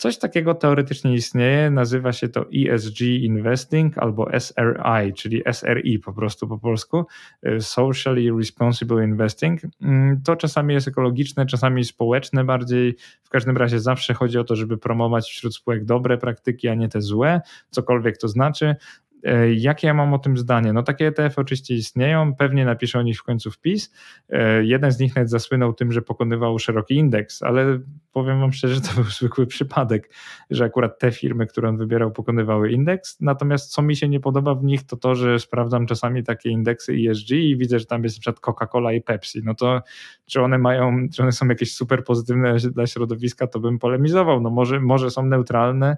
Coś 0.00 0.18
takiego 0.18 0.54
teoretycznie 0.54 1.14
istnieje, 1.14 1.70
nazywa 1.70 2.12
się 2.12 2.28
to 2.28 2.46
ESG 2.54 3.00
Investing 3.00 3.98
albo 3.98 4.40
SRI, 4.40 5.12
czyli 5.16 5.42
SRI 5.52 5.98
po 5.98 6.12
prostu 6.12 6.48
po 6.48 6.58
polsku, 6.58 7.04
y, 7.46 7.60
Socially 7.60 8.38
Responsible 8.38 9.04
Investing. 9.04 9.60
Mm, 9.82 10.22
to 10.22 10.36
czasami 10.36 10.74
jest 10.74 10.88
ekologiczne, 10.88 11.46
czasami 11.46 11.84
społeczne 11.84 12.44
bardziej. 12.44 12.96
W 13.22 13.28
każdym 13.28 13.56
razie 13.56 13.80
zawsze 13.80 14.14
chodzi 14.14 14.38
o 14.38 14.44
to, 14.44 14.56
żeby 14.56 14.78
promować 14.78 15.30
wśród 15.30 15.54
spółek 15.54 15.84
dobre 15.84 16.18
praktyki, 16.18 16.68
a 16.68 16.74
nie 16.74 16.88
te 16.88 17.00
złe, 17.00 17.40
cokolwiek 17.70 18.18
to 18.18 18.28
znaczy. 18.28 18.76
E, 19.24 19.54
jakie 19.54 19.86
ja 19.86 19.94
mam 19.94 20.14
o 20.14 20.18
tym 20.18 20.36
zdanie? 20.36 20.72
No 20.72 20.82
takie 20.82 21.06
ETF 21.06 21.38
oczywiście 21.38 21.74
istnieją, 21.74 22.34
pewnie 22.34 22.64
napiszę 22.64 22.98
o 22.98 23.02
nich 23.02 23.18
w 23.18 23.22
końcu 23.22 23.50
wpis. 23.50 23.92
E, 24.28 24.64
jeden 24.64 24.92
z 24.92 24.98
nich 24.98 25.16
nawet 25.16 25.30
zasłynął 25.30 25.72
tym, 25.72 25.92
że 25.92 26.02
pokonywał 26.02 26.58
szeroki 26.58 26.94
indeks, 26.94 27.42
ale 27.42 27.78
powiem 28.12 28.40
wam 28.40 28.52
szczerze, 28.52 28.80
to 28.80 28.94
był 28.94 29.04
zwykły 29.18 29.46
przypadek, 29.46 30.10
że 30.50 30.64
akurat 30.64 30.98
te 30.98 31.12
firmy, 31.12 31.46
które 31.46 31.68
on 31.68 31.76
wybierał, 31.76 32.10
pokonywały 32.10 32.72
indeks. 32.72 33.20
Natomiast 33.20 33.72
co 33.72 33.82
mi 33.82 33.96
się 33.96 34.08
nie 34.08 34.20
podoba 34.20 34.54
w 34.54 34.64
nich, 34.64 34.86
to 34.86 34.96
to, 34.96 35.14
że 35.14 35.38
sprawdzam 35.38 35.86
czasami 35.86 36.24
takie 36.24 36.50
indeksy 36.50 36.92
ESG 36.92 37.30
i 37.30 37.56
widzę, 37.56 37.78
że 37.78 37.86
tam 37.86 38.04
jest 38.04 38.18
przykład 38.18 38.40
Coca-Cola 38.40 38.94
i 38.94 39.00
Pepsi. 39.00 39.40
No 39.44 39.54
to 39.54 39.82
czy 40.26 40.42
one 40.42 40.58
mają, 40.58 41.08
czy 41.14 41.22
one 41.22 41.32
są 41.32 41.48
jakieś 41.48 41.74
super 41.74 42.04
pozytywne 42.04 42.56
dla 42.56 42.86
środowiska, 42.86 43.46
to 43.46 43.60
bym 43.60 43.78
polemizował. 43.78 44.40
No 44.40 44.50
może, 44.50 44.80
może 44.80 45.10
są 45.10 45.26
neutralne, 45.26 45.96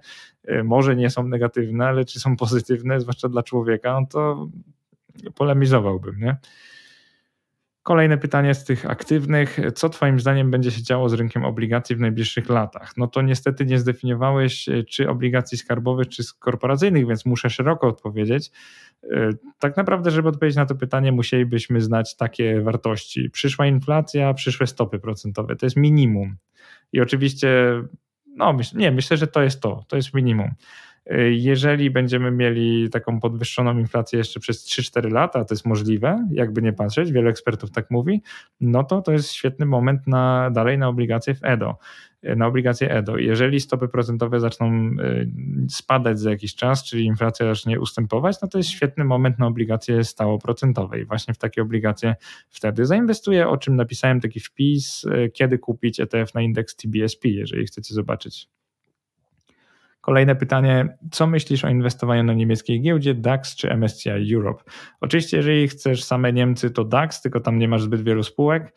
może 0.64 0.96
nie 0.96 1.10
są 1.10 1.28
negatywne, 1.28 1.86
ale 1.86 2.04
czy 2.04 2.20
są 2.20 2.36
pozytywne, 2.46 3.00
zwłaszcza 3.00 3.28
dla 3.28 3.42
człowieka, 3.42 4.00
no 4.00 4.06
to 4.06 4.48
polemizowałbym, 5.34 6.20
nie? 6.20 6.36
Kolejne 7.82 8.18
pytanie 8.18 8.54
z 8.54 8.64
tych 8.64 8.90
aktywnych. 8.90 9.58
Co 9.74 9.88
Twoim 9.88 10.20
zdaniem 10.20 10.50
będzie 10.50 10.70
się 10.70 10.82
działo 10.82 11.08
z 11.08 11.12
rynkiem 11.12 11.44
obligacji 11.44 11.96
w 11.96 12.00
najbliższych 12.00 12.48
latach? 12.48 12.96
No 12.96 13.06
to 13.06 13.22
niestety 13.22 13.66
nie 13.66 13.78
zdefiniowałeś, 13.78 14.68
e, 14.68 14.82
czy 14.84 15.10
obligacji 15.10 15.58
skarbowych, 15.58 16.08
czy 16.08 16.22
korporacyjnych, 16.38 17.06
więc 17.06 17.26
muszę 17.26 17.50
szeroko 17.50 17.88
odpowiedzieć. 17.88 18.50
E, 19.10 19.30
tak 19.58 19.76
naprawdę, 19.76 20.10
żeby 20.10 20.28
odpowiedzieć 20.28 20.56
na 20.56 20.66
to 20.66 20.74
pytanie, 20.74 21.12
musielibyśmy 21.12 21.80
znać 21.80 22.16
takie 22.16 22.60
wartości. 22.60 23.30
Przyszła 23.30 23.66
inflacja, 23.66 24.34
przyszłe 24.34 24.66
stopy 24.66 24.98
procentowe. 24.98 25.56
To 25.56 25.66
jest 25.66 25.76
minimum. 25.76 26.36
I 26.92 27.00
oczywiście, 27.00 27.82
no 28.36 28.56
nie, 28.74 28.90
myślę, 28.90 29.16
że 29.16 29.26
to 29.26 29.42
jest 29.42 29.60
to. 29.60 29.84
To 29.88 29.96
jest 29.96 30.14
minimum. 30.14 30.54
Jeżeli 31.30 31.90
będziemy 31.90 32.30
mieli 32.30 32.90
taką 32.90 33.20
podwyższoną 33.20 33.78
inflację 33.78 34.18
jeszcze 34.18 34.40
przez 34.40 34.66
3-4 34.66 35.12
lata, 35.12 35.44
to 35.44 35.54
jest 35.54 35.66
możliwe, 35.66 36.28
jakby 36.32 36.62
nie 36.62 36.72
patrzeć, 36.72 37.12
wiele 37.12 37.30
ekspertów 37.30 37.70
tak 37.70 37.90
mówi, 37.90 38.22
no 38.60 38.84
to 38.84 39.02
to 39.02 39.12
jest 39.12 39.32
świetny 39.32 39.66
moment 39.66 40.06
na, 40.06 40.50
dalej 40.50 40.78
na 40.78 40.88
obligacje 40.88 41.34
w 41.34 41.44
EDO 41.44 41.78
na 42.22 42.46
obligacje 42.46 42.90
EDO. 42.90 43.18
Jeżeli 43.18 43.60
stopy 43.60 43.88
procentowe 43.88 44.40
zaczną 44.40 44.90
y, 45.00 45.30
spadać 45.68 46.20
za 46.20 46.30
jakiś 46.30 46.54
czas, 46.54 46.84
czyli 46.84 47.04
inflacja 47.04 47.46
zacznie 47.46 47.80
ustępować, 47.80 48.36
no 48.42 48.48
to 48.48 48.58
jest 48.58 48.70
świetny 48.70 49.04
moment 49.04 49.38
na 49.38 49.46
obligacje 49.46 50.04
stałoprocentowe 50.04 51.00
i 51.00 51.04
właśnie 51.04 51.34
w 51.34 51.38
takie 51.38 51.62
obligacje 51.62 52.14
wtedy 52.48 52.86
zainwestuję, 52.86 53.48
o 53.48 53.56
czym 53.56 53.76
napisałem 53.76 54.20
taki 54.20 54.40
wpis, 54.40 55.04
y, 55.04 55.30
kiedy 55.34 55.58
kupić 55.58 56.00
ETF 56.00 56.34
na 56.34 56.42
indeks 56.42 56.76
TBSP, 56.76 57.28
jeżeli 57.28 57.66
chcecie 57.66 57.94
zobaczyć. 57.94 58.48
Kolejne 60.02 60.36
pytanie, 60.36 60.96
co 61.10 61.26
myślisz 61.26 61.64
o 61.64 61.68
inwestowaniu 61.68 62.24
na 62.24 62.32
niemieckiej 62.32 62.80
giełdzie 62.80 63.14
DAX 63.14 63.56
czy 63.56 63.76
MSCI 63.76 64.34
Europe? 64.34 64.64
Oczywiście, 65.00 65.36
jeżeli 65.36 65.68
chcesz 65.68 66.04
same 66.04 66.32
Niemcy, 66.32 66.70
to 66.70 66.84
DAX, 66.84 67.22
tylko 67.22 67.40
tam 67.40 67.58
nie 67.58 67.68
masz 67.68 67.82
zbyt 67.82 68.04
wielu 68.04 68.22
spółek. 68.22 68.74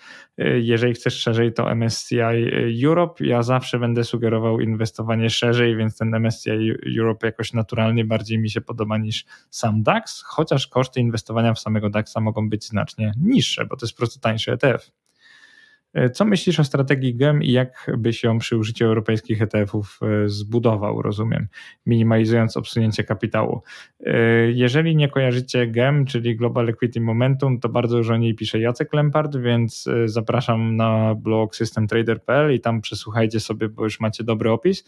Jeżeli 0.61 0.93
chcesz 0.93 1.19
szerzej, 1.21 1.53
to 1.53 1.75
MSCI 1.75 2.15
Europe. 2.85 3.25
Ja 3.25 3.43
zawsze 3.43 3.79
będę 3.79 4.03
sugerował 4.03 4.59
inwestowanie 4.59 5.29
szerzej, 5.29 5.75
więc 5.75 5.97
ten 5.97 6.15
MSCI 6.15 6.49
Europe 6.99 7.27
jakoś 7.27 7.53
naturalnie 7.53 8.05
bardziej 8.05 8.39
mi 8.39 8.49
się 8.49 8.61
podoba 8.61 8.97
niż 8.97 9.25
sam 9.49 9.83
DAX, 9.83 10.23
chociaż 10.25 10.67
koszty 10.67 10.99
inwestowania 10.99 11.53
w 11.53 11.59
samego 11.59 11.89
DAXa 11.89 12.19
mogą 12.21 12.49
być 12.49 12.65
znacznie 12.65 13.11
niższe, 13.21 13.65
bo 13.65 13.75
to 13.75 13.85
jest 13.85 13.95
po 13.95 13.97
prostu 13.97 14.19
tańszy 14.19 14.51
ETF. 14.51 14.91
E, 15.95 16.09
co 16.09 16.25
myślisz 16.25 16.59
o 16.59 16.63
strategii 16.63 17.15
GEM 17.15 17.43
i 17.43 17.51
jak 17.51 17.91
byś 17.97 18.23
ją 18.23 18.39
przy 18.39 18.57
użyciu 18.57 18.85
europejskich 18.85 19.41
ETF-ów 19.41 19.99
e, 20.01 20.29
zbudował, 20.29 21.01
rozumiem, 21.01 21.47
minimalizując 21.85 22.57
obsunięcie 22.57 23.03
kapitału? 23.03 23.61
E, 24.05 24.17
jeżeli 24.51 24.95
nie 24.95 25.09
kojarzycie 25.09 25.67
GEM, 25.67 26.05
czyli 26.05 26.35
Global 26.35 26.69
Equity 26.69 27.01
Momentum, 27.01 27.59
to 27.59 27.69
bardzo 27.69 27.97
dużo 27.97 28.13
o 28.13 28.17
niej 28.17 28.35
pisze 28.35 28.59
Jacek 28.59 28.93
Lempart, 28.93 29.37
więc 29.37 29.89
zapraszam 30.05 30.75
na 30.75 31.15
blog 31.15 31.55
systemtrader.pl 31.55 32.55
i 32.55 32.59
tam 32.59 32.81
przesłuchajcie 32.81 33.39
sobie, 33.39 33.69
bo 33.69 33.83
już 33.83 33.99
macie 33.99 34.23
dobry 34.23 34.51
opis 34.51 34.85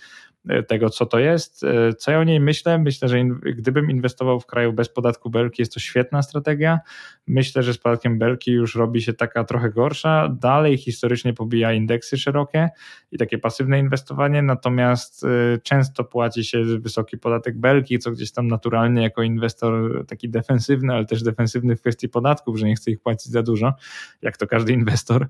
tego, 0.67 0.89
co 0.89 1.05
to 1.05 1.19
jest. 1.19 1.65
Co 1.97 2.11
ja 2.11 2.19
o 2.19 2.23
niej 2.23 2.39
myślę? 2.39 2.77
Myślę, 2.77 3.09
że 3.09 3.23
gdybym 3.41 3.91
inwestował 3.91 4.39
w 4.39 4.45
kraju 4.45 4.73
bez 4.73 4.89
podatku 4.89 5.29
belki, 5.29 5.61
jest 5.61 5.73
to 5.73 5.79
świetna 5.79 6.21
strategia. 6.21 6.79
Myślę, 7.27 7.63
że 7.63 7.73
z 7.73 7.77
podatkiem 7.77 8.19
belki 8.19 8.51
już 8.51 8.75
robi 8.75 9.01
się 9.01 9.13
taka 9.13 9.43
trochę 9.43 9.69
gorsza. 9.69 10.29
Dalej 10.41 10.77
historycznie 10.97 11.33
pobija 11.33 11.73
indeksy 11.73 12.17
szerokie 12.17 12.69
i 13.11 13.17
takie 13.17 13.37
pasywne 13.37 13.79
inwestowanie, 13.79 14.41
natomiast 14.41 15.23
y, 15.23 15.59
często 15.63 16.03
płaci 16.03 16.43
się 16.43 16.63
wysoki 16.63 17.17
podatek 17.17 17.57
belki, 17.57 17.99
co 17.99 18.11
gdzieś 18.11 18.31
tam 18.31 18.47
naturalnie 18.47 19.01
jako 19.01 19.23
inwestor 19.23 20.05
taki 20.05 20.29
defensywny, 20.29 20.93
ale 20.93 21.05
też 21.05 21.23
defensywny 21.23 21.75
w 21.75 21.81
kwestii 21.81 22.09
podatków, 22.09 22.57
że 22.59 22.67
nie 22.67 22.75
chce 22.75 22.91
ich 22.91 22.99
płacić 22.99 23.31
za 23.31 23.43
dużo, 23.43 23.73
jak 24.21 24.37
to 24.37 24.47
każdy 24.47 24.73
inwestor, 24.73 25.27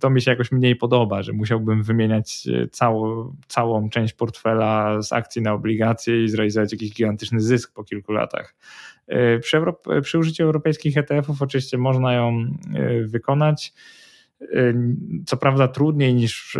to 0.00 0.10
mi 0.10 0.22
się 0.22 0.30
jakoś 0.30 0.52
mniej 0.52 0.76
podoba, 0.76 1.22
że 1.22 1.32
musiałbym 1.32 1.82
wymieniać 1.82 2.46
y, 2.46 2.68
całą, 2.68 3.32
całą 3.48 3.90
część 3.90 4.14
portfela 4.14 5.02
z 5.02 5.12
akcji 5.12 5.42
na 5.42 5.52
obligacje 5.52 6.24
i 6.24 6.28
zrealizować 6.28 6.72
jakiś 6.72 6.92
gigantyczny 6.92 7.40
zysk 7.40 7.74
po 7.74 7.84
kilku 7.84 8.12
latach. 8.12 8.54
Y, 9.08 9.40
przy, 9.40 9.56
Europ- 9.56 10.00
przy 10.00 10.18
użyciu 10.18 10.44
europejskich 10.44 10.96
ETF-ów 10.96 11.42
oczywiście 11.42 11.78
można 11.78 12.14
ją 12.14 12.46
wykonać. 13.04 13.72
Co 15.26 15.36
prawda 15.36 15.68
trudniej 15.68 16.14
niż 16.14 16.58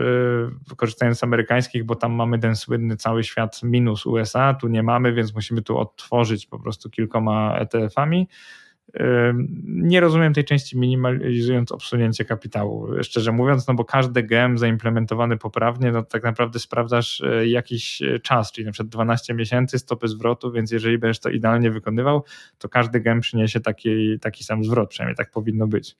korzystając 0.76 1.18
z 1.18 1.24
amerykańskich, 1.24 1.84
bo 1.84 1.94
tam 1.94 2.12
mamy 2.12 2.38
ten 2.38 2.56
słynny 2.56 2.96
cały 2.96 3.24
świat 3.24 3.62
minus 3.62 4.06
USA, 4.06 4.54
tu 4.54 4.68
nie 4.68 4.82
mamy, 4.82 5.12
więc 5.12 5.34
musimy 5.34 5.62
tu 5.62 5.78
odtworzyć 5.78 6.46
po 6.46 6.58
prostu 6.58 6.90
kilkoma 6.90 7.58
ETF-ami. 7.58 8.28
Nie 9.64 10.00
rozumiem 10.00 10.34
tej 10.34 10.44
części 10.44 10.78
minimalizując 10.78 11.72
obsunięcie 11.72 12.24
kapitału, 12.24 12.88
szczerze 13.02 13.32
mówiąc, 13.32 13.68
no 13.68 13.74
bo 13.74 13.84
każdy 13.84 14.22
gem 14.22 14.58
zaimplementowany 14.58 15.36
poprawnie, 15.36 15.92
no 15.92 16.02
tak 16.02 16.22
naprawdę 16.22 16.58
sprawdzasz 16.58 17.20
e, 17.20 17.48
jakiś 17.48 18.02
e, 18.02 18.18
czas, 18.18 18.52
czyli 18.52 18.64
na 18.66 18.72
przykład 18.72 18.88
12 18.88 19.34
miesięcy 19.34 19.78
stopy 19.78 20.08
zwrotu, 20.08 20.52
więc 20.52 20.70
jeżeli 20.70 20.98
będziesz 20.98 21.20
to 21.20 21.30
idealnie 21.30 21.70
wykonywał, 21.70 22.24
to 22.58 22.68
każdy 22.68 23.00
gem 23.00 23.20
przyniesie 23.20 23.60
taki, 23.60 24.18
taki 24.20 24.44
sam 24.44 24.64
zwrot, 24.64 24.90
przynajmniej 24.90 25.16
tak 25.16 25.30
powinno 25.30 25.66
być. 25.66 25.96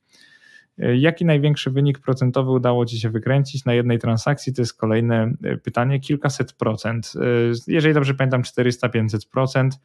Jaki 0.79 1.25
największy 1.25 1.71
wynik 1.71 1.99
procentowy 1.99 2.51
udało 2.51 2.87
Ci 2.87 3.01
się 3.01 3.11
wykręcić 3.11 3.65
na 3.65 3.75
jednej 3.75 3.99
transakcji? 3.99 4.55
To 4.55 4.63
jest 4.63 4.75
kolejne 4.79 5.33
e, 5.45 5.57
pytanie, 5.57 6.01
kilkaset 6.01 6.53
procent. 6.53 7.13
E, 7.17 7.21
jeżeli 7.67 7.95
dobrze 7.95 8.15
pamiętam, 8.15 8.43
400-500 8.43 9.29
procent. 9.31 9.81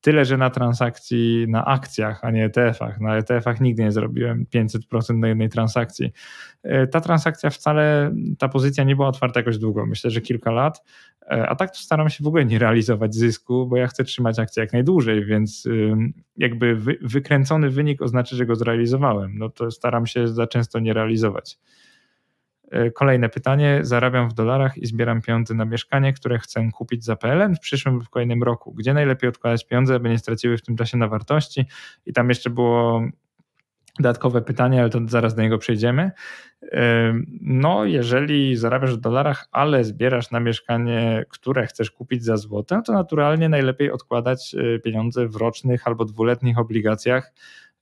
Tyle, 0.00 0.24
że 0.24 0.36
na 0.36 0.50
transakcji 0.50 1.46
na 1.48 1.64
akcjach, 1.64 2.24
a 2.24 2.30
nie 2.30 2.44
ETF-ach. 2.44 3.00
Na 3.00 3.16
ETF-ach 3.16 3.60
nigdy 3.60 3.82
nie 3.82 3.92
zrobiłem 3.92 4.46
500% 4.54 5.16
na 5.16 5.28
jednej 5.28 5.48
transakcji. 5.48 6.12
E, 6.62 6.86
ta 6.86 7.00
transakcja 7.00 7.50
wcale, 7.50 8.14
ta 8.38 8.48
pozycja 8.48 8.84
nie 8.84 8.96
była 8.96 9.08
otwarta 9.08 9.40
jakoś 9.40 9.58
długo, 9.58 9.86
myślę, 9.86 10.10
że 10.10 10.20
kilka 10.20 10.50
lat, 10.50 10.82
e, 11.22 11.48
a 11.48 11.54
tak 11.54 11.70
to 11.70 11.78
staram 11.78 12.10
się 12.10 12.24
w 12.24 12.26
ogóle 12.26 12.44
nie 12.44 12.58
realizować 12.58 13.14
zysku, 13.14 13.66
bo 13.66 13.76
ja 13.76 13.86
chcę 13.86 14.04
trzymać 14.04 14.38
akcję 14.38 14.60
jak 14.60 14.72
najdłużej, 14.72 15.24
więc 15.24 15.68
jakby 16.36 16.76
wykręcony 17.02 17.70
wynik 17.70 18.02
oznacza, 18.02 18.36
że 18.36 18.46
go 18.46 18.54
zrealizowałem. 18.54 19.38
No 19.38 19.48
to 19.48 19.70
staram 19.70 20.06
się 20.06 20.28
za 20.28 20.46
często 20.46 20.78
nie 20.78 20.92
realizować. 20.92 21.58
E, 22.70 22.90
kolejne 22.90 23.28
pytanie. 23.28 23.78
Zarabiam 23.82 24.28
w 24.28 24.34
dolarach 24.34 24.78
i 24.78 24.86
zbieram 24.86 25.22
pieniądze 25.22 25.54
na 25.54 25.64
mieszkanie, 25.64 26.12
które 26.12 26.38
chcę 26.38 26.68
kupić 26.74 27.04
za 27.04 27.16
PLN 27.16 27.56
w 27.56 27.60
przyszłym 27.60 27.94
lub 27.94 28.08
kolejnym 28.08 28.42
roku. 28.42 28.74
Gdzie 28.74 28.94
najlepiej 28.94 29.28
odkładać 29.28 29.66
pieniądze, 29.66 29.94
aby 29.94 30.08
nie 30.08 30.18
straciły 30.18 30.56
w 30.56 30.62
tym 30.62 30.76
czasie 30.76 30.96
na 30.96 31.08
wartości? 31.08 31.64
I 32.06 32.12
tam 32.12 32.28
jeszcze 32.28 32.50
było 32.50 33.02
dodatkowe 33.98 34.42
pytanie, 34.42 34.80
ale 34.80 34.90
to 34.90 35.00
zaraz 35.06 35.34
do 35.34 35.42
niego 35.42 35.58
przejdziemy. 35.58 36.10
E, 36.72 37.14
no, 37.40 37.84
jeżeli 37.84 38.56
zarabiasz 38.56 38.94
w 38.94 39.00
dolarach, 39.00 39.48
ale 39.52 39.84
zbierasz 39.84 40.30
na 40.30 40.40
mieszkanie, 40.40 41.24
które 41.28 41.66
chcesz 41.66 41.90
kupić 41.90 42.24
za 42.24 42.36
złote, 42.36 42.82
to 42.86 42.92
naturalnie 42.92 43.48
najlepiej 43.48 43.90
odkładać 43.90 44.54
e, 44.54 44.78
pieniądze 44.78 45.28
w 45.28 45.36
rocznych 45.36 45.86
albo 45.86 46.04
dwuletnich 46.04 46.58
obligacjach 46.58 47.32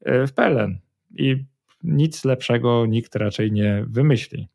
w 0.06 0.32
PLN. 0.32 0.78
I 1.16 1.44
nic 1.84 2.24
lepszego 2.24 2.86
nikt 2.86 3.16
raczej 3.16 3.52
nie 3.52 3.84
wymyśli. 3.88 4.48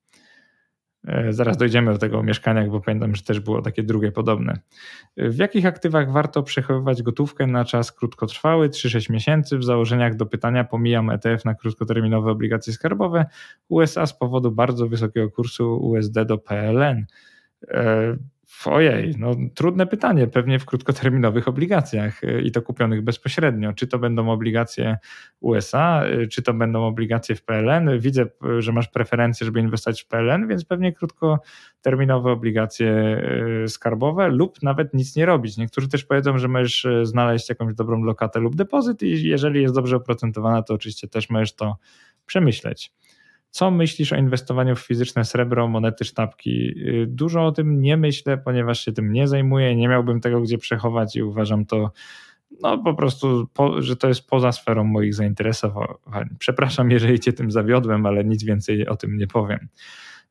E, 1.08 1.34
zaraz 1.34 1.58
dojdziemy 1.58 1.94
do 1.94 1.98
tego 1.98 2.20
o 2.20 2.24
mieszkaniach, 2.24 2.70
bo 2.70 2.82
pamiętam, 2.82 3.16
że 3.16 3.24
też 3.24 3.40
było 3.40 3.62
takie 3.62 3.84
drugie 3.84 4.12
podobne. 4.12 4.60
W 5.18 5.38
jakich 5.38 5.66
aktywach 5.66 6.12
warto 6.12 6.44
przechowywać 6.44 7.04
gotówkę 7.04 7.48
na 7.48 7.66
czas 7.66 7.92
krótkotrwały, 7.92 8.70
3-6 8.70 9.12
miesięcy? 9.12 9.58
W 9.58 9.64
założeniach 9.64 10.16
do 10.16 10.26
pytania 10.26 10.64
pomijam 10.64 11.10
ETF 11.10 11.46
na 11.46 11.56
krótkoterminowe 11.56 12.32
obligacje 12.32 12.74
skarbowe 12.74 13.26
USA 13.70 14.06
z 14.06 14.18
powodu 14.18 14.52
bardzo 14.52 14.88
wysokiego 14.88 15.32
kursu 15.32 15.78
USD 15.78 16.26
do 16.26 16.38
PLN. 16.38 17.06
Ojej, 18.68 19.16
no 19.18 19.36
trudne 19.56 19.88
pytanie, 19.88 20.28
pewnie 20.28 20.60
w 20.60 20.66
krótkoterminowych 20.66 21.48
obligacjach 21.48 22.24
y, 22.24 22.42
i 22.42 22.52
to 22.52 22.62
kupionych 22.62 23.02
bezpośrednio. 23.02 23.74
Czy 23.74 23.88
to 23.88 24.00
będą 24.00 24.32
obligacje 24.32 24.98
USA, 25.40 26.04
y, 26.08 26.28
czy 26.28 26.42
to 26.42 26.54
będą 26.54 26.86
obligacje 26.86 27.36
w 27.36 27.44
PLN? 27.44 28.00
Widzę, 28.00 28.26
y, 28.58 28.62
że 28.62 28.72
masz 28.72 28.88
preferencję, 28.88 29.46
żeby 29.46 29.60
inwestować 29.60 30.04
w 30.04 30.08
PLN, 30.08 30.48
więc 30.48 30.66
pewnie 30.66 30.94
krótkoterminowe 30.94 32.32
obligacje 32.32 32.94
skarbowe 33.68 34.28
lub 34.28 34.64
nawet 34.64 34.94
nic 34.94 35.16
nie 35.16 35.26
robić. 35.26 35.58
Niektórzy 35.58 35.90
też 35.90 36.06
powiedzą, 36.06 36.38
że 36.38 36.48
możesz 36.48 36.88
znaleźć 37.04 37.50
jakąś 37.50 37.74
dobrą 37.74 38.04
lokatę 38.04 38.40
lub 38.40 38.56
depozyt 38.56 39.02
i 39.02 39.24
jeżeli 39.24 39.62
jest 39.62 39.76
dobrze 39.76 39.96
oprocentowana, 39.96 40.64
to 40.64 40.74
oczywiście 40.74 41.08
też 41.08 41.30
możesz 41.30 41.56
to 41.56 41.78
przemyśleć. 42.26 42.92
Co 43.54 43.72
myślisz 43.72 44.14
o 44.14 44.16
inwestowaniu 44.16 44.76
w 44.76 44.80
fizyczne 44.80 45.26
srebro, 45.26 45.68
monety, 45.68 46.06
sztabki? 46.06 46.74
Y, 46.90 47.06
dużo 47.08 47.46
o 47.46 47.52
tym 47.52 47.82
nie 47.82 47.98
myślę, 47.98 48.38
ponieważ 48.38 48.86
się 48.86 48.92
tym 48.92 49.14
nie 49.14 49.28
zajmuję, 49.28 49.76
nie 49.76 49.88
miałbym 49.88 50.22
tego 50.22 50.42
gdzie 50.42 50.58
przechować 50.58 51.16
i 51.16 51.24
uważam 51.24 51.66
to 51.66 51.92
no 52.62 52.78
po 52.78 52.94
prostu, 52.94 53.48
po, 53.54 53.82
że 53.82 53.96
to 53.96 54.08
jest 54.08 54.28
poza 54.28 54.52
sferą 54.52 54.84
moich 54.84 55.14
zainteresowań. 55.14 56.30
Przepraszam, 56.40 56.92
jeżeli 56.92 57.20
cię 57.20 57.34
tym 57.34 57.52
zawiodłem, 57.52 58.06
ale 58.06 58.24
nic 58.24 58.44
więcej 58.44 58.88
o 58.88 58.96
tym 58.96 59.18
nie 59.18 59.28
powiem. 59.28 59.68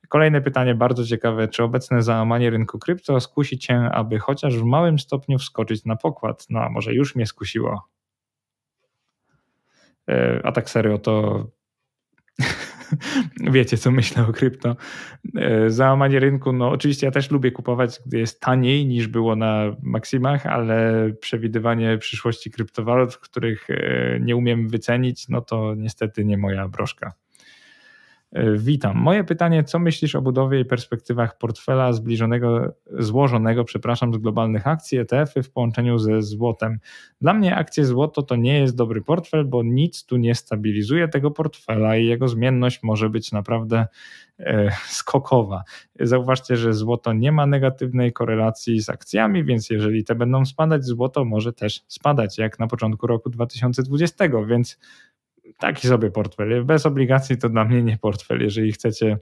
Kolejne 0.08 0.40
pytanie, 0.40 0.74
bardzo 0.74 1.06
ciekawe. 1.06 1.48
Czy 1.48 1.62
obecne 1.62 2.02
załamanie 2.02 2.50
rynku 2.50 2.78
krypto 2.78 3.20
skusi 3.20 3.58
cię, 3.58 3.80
aby 3.80 4.18
chociaż 4.18 4.58
w 4.58 4.64
małym 4.64 4.98
stopniu 4.98 5.38
wskoczyć 5.38 5.84
na 5.84 5.96
pokład? 5.96 6.46
No 6.50 6.60
a 6.60 6.68
może 6.68 6.94
już 6.94 7.16
mnie 7.16 7.26
skusiło? 7.26 7.88
Y, 10.10 10.40
a 10.44 10.52
tak 10.52 10.70
serio, 10.70 10.98
to 10.98 11.46
wiecie, 13.52 13.78
co 13.78 13.90
myślę 13.90 14.26
o 14.26 14.32
krypto. 14.32 14.76
E, 15.36 15.70
załamanie 15.70 16.20
rynku, 16.20 16.52
no 16.52 16.70
oczywiście 16.70 17.06
ja 17.06 17.10
też 17.10 17.30
lubię 17.30 17.50
kupować, 17.50 18.00
gdy 18.06 18.18
jest 18.18 18.40
taniej 18.40 18.86
niż 18.86 19.08
było 19.08 19.36
na 19.36 19.76
maksimach, 19.82 20.46
ale 20.46 21.10
przewidywanie 21.20 21.98
przyszłości 21.98 22.50
kryptowalut, 22.50 23.16
których 23.16 23.70
e, 23.70 24.20
nie 24.20 24.36
umiem 24.36 24.68
wycenić, 24.68 25.28
no 25.28 25.40
to 25.40 25.74
niestety 25.74 26.24
nie 26.24 26.38
moja 26.38 26.68
broszka. 26.68 27.21
E, 28.32 28.56
witam. 28.56 28.96
Moje 28.96 29.24
pytanie, 29.24 29.64
co 29.64 29.78
myślisz 29.78 30.14
o 30.14 30.22
budowie 30.22 30.60
i 30.60 30.64
perspektywach 30.64 31.38
portfela 31.38 31.92
zbliżonego, 31.92 32.74
złożonego, 32.98 33.64
przepraszam, 33.64 34.14
z 34.14 34.18
globalnych 34.18 34.66
akcji, 34.66 34.98
ETF-y 34.98 35.42
w 35.42 35.50
połączeniu 35.50 35.98
ze 35.98 36.22
złotem? 36.22 36.78
Dla 37.20 37.34
mnie 37.34 37.56
akcje 37.56 37.84
złoto 37.84 38.22
to 38.22 38.36
nie 38.36 38.60
jest 38.60 38.76
dobry 38.76 39.02
portfel, 39.02 39.44
bo 39.44 39.62
nic 39.62 40.06
tu 40.06 40.16
nie 40.16 40.34
stabilizuje 40.34 41.08
tego 41.08 41.30
portfela 41.30 41.96
i 41.96 42.06
jego 42.06 42.28
zmienność 42.28 42.82
może 42.82 43.10
być 43.10 43.32
naprawdę 43.32 43.86
e, 44.38 44.70
skokowa. 45.00 45.62
Zauważcie, 46.00 46.56
że 46.56 46.74
złoto 46.74 47.12
nie 47.12 47.32
ma 47.32 47.46
negatywnej 47.46 48.12
korelacji 48.12 48.82
z 48.82 48.88
akcjami, 48.88 49.44
więc 49.44 49.70
jeżeli 49.70 50.04
te 50.04 50.14
będą 50.14 50.44
spadać, 50.44 50.84
złoto 50.84 51.24
może 51.24 51.52
też 51.52 51.84
spadać, 51.88 52.38
jak 52.38 52.58
na 52.58 52.66
początku 52.66 53.06
roku 53.06 53.30
2020, 53.30 54.24
więc 54.46 54.78
taki 55.62 55.88
sobie 55.88 56.10
portfel. 56.10 56.64
Bez 56.64 56.86
obligacji 56.86 57.38
to 57.38 57.48
dla 57.48 57.64
mnie 57.64 57.82
nie 57.82 57.98
portfel. 57.98 58.40
Jeżeli 58.40 58.72
chcecie 58.72 59.18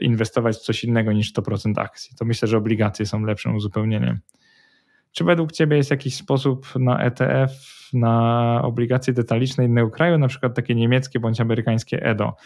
inwestować 0.00 0.56
w 0.56 0.60
coś 0.60 0.84
innego 0.84 1.12
niż 1.12 1.32
100% 1.32 1.72
akcji, 1.76 2.16
to 2.16 2.24
myślę, 2.24 2.48
że 2.48 2.56
obligacje 2.56 3.06
są 3.06 3.24
lepszym 3.24 3.54
uzupełnieniem. 3.54 4.20
Czy 5.12 5.24
według 5.24 5.52
Ciebie 5.52 5.76
jest 5.76 5.90
jakiś 5.90 6.16
sposób 6.16 6.66
na 6.76 7.04
ETF, 7.04 7.52
na 7.92 8.60
obligacje 8.64 9.12
detaliczne 9.12 9.64
innego 9.64 9.90
kraju, 9.90 10.18
na 10.18 10.28
przykład 10.28 10.54
takie 10.54 10.74
niemieckie 10.74 11.20
bądź 11.20 11.40
amerykańskie 11.40 12.02
EDO? 12.02 12.36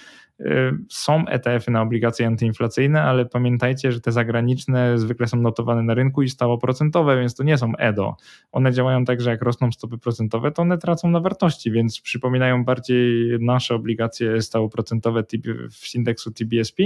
Y, 0.41 0.73
są 0.89 1.27
ETF-y 1.27 1.71
na 1.71 1.83
obligacje 1.83 2.27
antyinflacyjne, 2.27 3.03
ale 3.03 3.27
pamiętajcie, 3.27 3.93
że 3.93 4.01
te 4.01 4.13
zagraniczne 4.13 4.99
zwykle 4.99 5.27
są 5.27 5.37
notowane 5.37 5.83
na 5.83 5.95
rynku 5.95 6.23
i 6.23 6.29
stałoprocentowe, 6.29 7.21
więc 7.21 7.35
to 7.35 7.43
nie 7.43 7.59
są 7.59 7.77
EDO. 7.77 8.17
One 8.53 8.73
działają 8.73 9.05
tak, 9.05 9.21
że 9.21 9.31
jak 9.31 9.43
rosną 9.43 9.73
stopy 9.73 9.99
procentowe, 9.99 10.53
to 10.53 10.63
one 10.63 10.79
tracą 10.79 11.11
na 11.11 11.21
wartości, 11.21 11.71
więc 11.71 12.01
przypominają 12.01 12.65
bardziej 12.65 13.31
nasze 13.41 13.75
obligacje 13.75 14.43
stałoprocentowe 14.43 15.25
z 15.71 15.95
indeksu 15.95 16.31
TBSP 16.31 16.83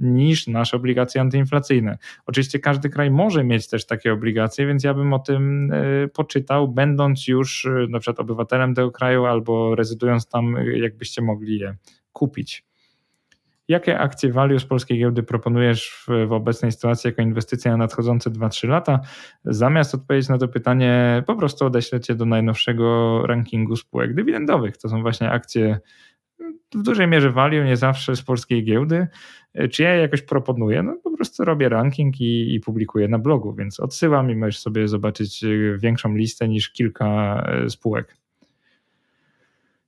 niż 0.00 0.46
nasze 0.46 0.76
obligacje 0.76 1.20
antyinflacyjne. 1.20 1.98
Oczywiście 2.26 2.58
każdy 2.58 2.90
kraj 2.90 3.10
może 3.10 3.44
mieć 3.44 3.68
też 3.68 3.86
takie 3.86 4.12
obligacje, 4.12 4.66
więc 4.66 4.84
ja 4.84 4.94
bym 4.94 5.12
o 5.12 5.18
tym 5.18 5.72
y, 5.72 6.08
poczytał, 6.14 6.68
będąc 6.68 7.28
już 7.28 7.64
y, 7.64 7.86
na 7.90 7.98
przykład 7.98 8.20
obywatelem 8.20 8.74
tego 8.74 8.90
kraju 8.90 9.26
albo 9.26 9.74
rezydując 9.74 10.28
tam, 10.28 10.56
jakbyście 10.74 11.22
mogli 11.22 11.58
je 11.58 11.76
kupić. 12.12 12.69
Jakie 13.70 13.98
akcje 13.98 14.32
value 14.32 14.58
z 14.58 14.64
polskiej 14.64 14.98
giełdy 14.98 15.22
proponujesz 15.22 15.90
w, 15.90 16.26
w 16.28 16.32
obecnej 16.32 16.72
sytuacji 16.72 17.08
jako 17.08 17.22
inwestycja 17.22 17.70
na 17.70 17.76
nadchodzące 17.76 18.30
2-3 18.30 18.68
lata? 18.68 19.00
Zamiast 19.44 19.94
odpowiedzieć 19.94 20.28
na 20.28 20.38
to 20.38 20.48
pytanie, 20.48 21.22
po 21.26 21.36
prostu 21.36 21.66
odeślę 21.66 22.00
Cię 22.00 22.14
do 22.14 22.24
najnowszego 22.24 23.22
rankingu 23.26 23.76
spółek 23.76 24.14
dywidendowych. 24.14 24.76
To 24.76 24.88
są 24.88 25.02
właśnie 25.02 25.30
akcje 25.30 25.80
w 26.74 26.82
dużej 26.82 27.08
mierze 27.08 27.30
value, 27.30 27.64
nie 27.64 27.76
zawsze 27.76 28.16
z 28.16 28.22
polskiej 28.22 28.64
giełdy. 28.64 29.06
Czy 29.70 29.82
ja 29.82 29.94
je 29.94 30.00
jakoś 30.00 30.22
proponuję? 30.22 30.82
No 30.82 30.96
po 31.04 31.16
prostu 31.16 31.44
robię 31.44 31.68
ranking 31.68 32.20
i, 32.20 32.54
i 32.54 32.60
publikuję 32.60 33.08
na 33.08 33.18
blogu, 33.18 33.54
więc 33.54 33.80
odsyłam 33.80 34.30
i 34.30 34.36
możesz 34.36 34.58
sobie 34.58 34.88
zobaczyć 34.88 35.44
większą 35.78 36.14
listę 36.14 36.48
niż 36.48 36.72
kilka 36.72 37.42
e, 37.46 37.70
spółek. 37.70 38.19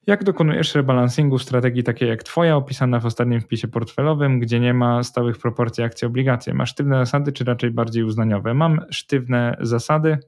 Jak 0.07 0.25
dokonujesz 0.25 0.75
rebalansingu 0.75 1.39
strategii 1.39 1.83
takiej 1.83 2.09
jak 2.09 2.23
Twoja, 2.23 2.57
opisana 2.57 3.01
w 3.01 3.07
ostatnim 3.07 3.41
wpisie 3.41 3.69
portfelowym, 3.69 4.41
gdzie 4.41 4.61
nie 4.61 4.75
ma 4.75 5.03
stałych 5.03 5.39
proporcji 5.39 5.85
akcji 5.85 6.07
obligacje? 6.07 6.55
Masz 6.55 6.71
sztywne 6.71 6.99
zasady, 6.99 7.33
czy 7.33 7.45
raczej 7.45 7.71
bardziej 7.71 8.05
uznaniowe? 8.05 8.55
Mam 8.55 8.81
sztywne 8.91 9.57
zasady, 9.61 10.19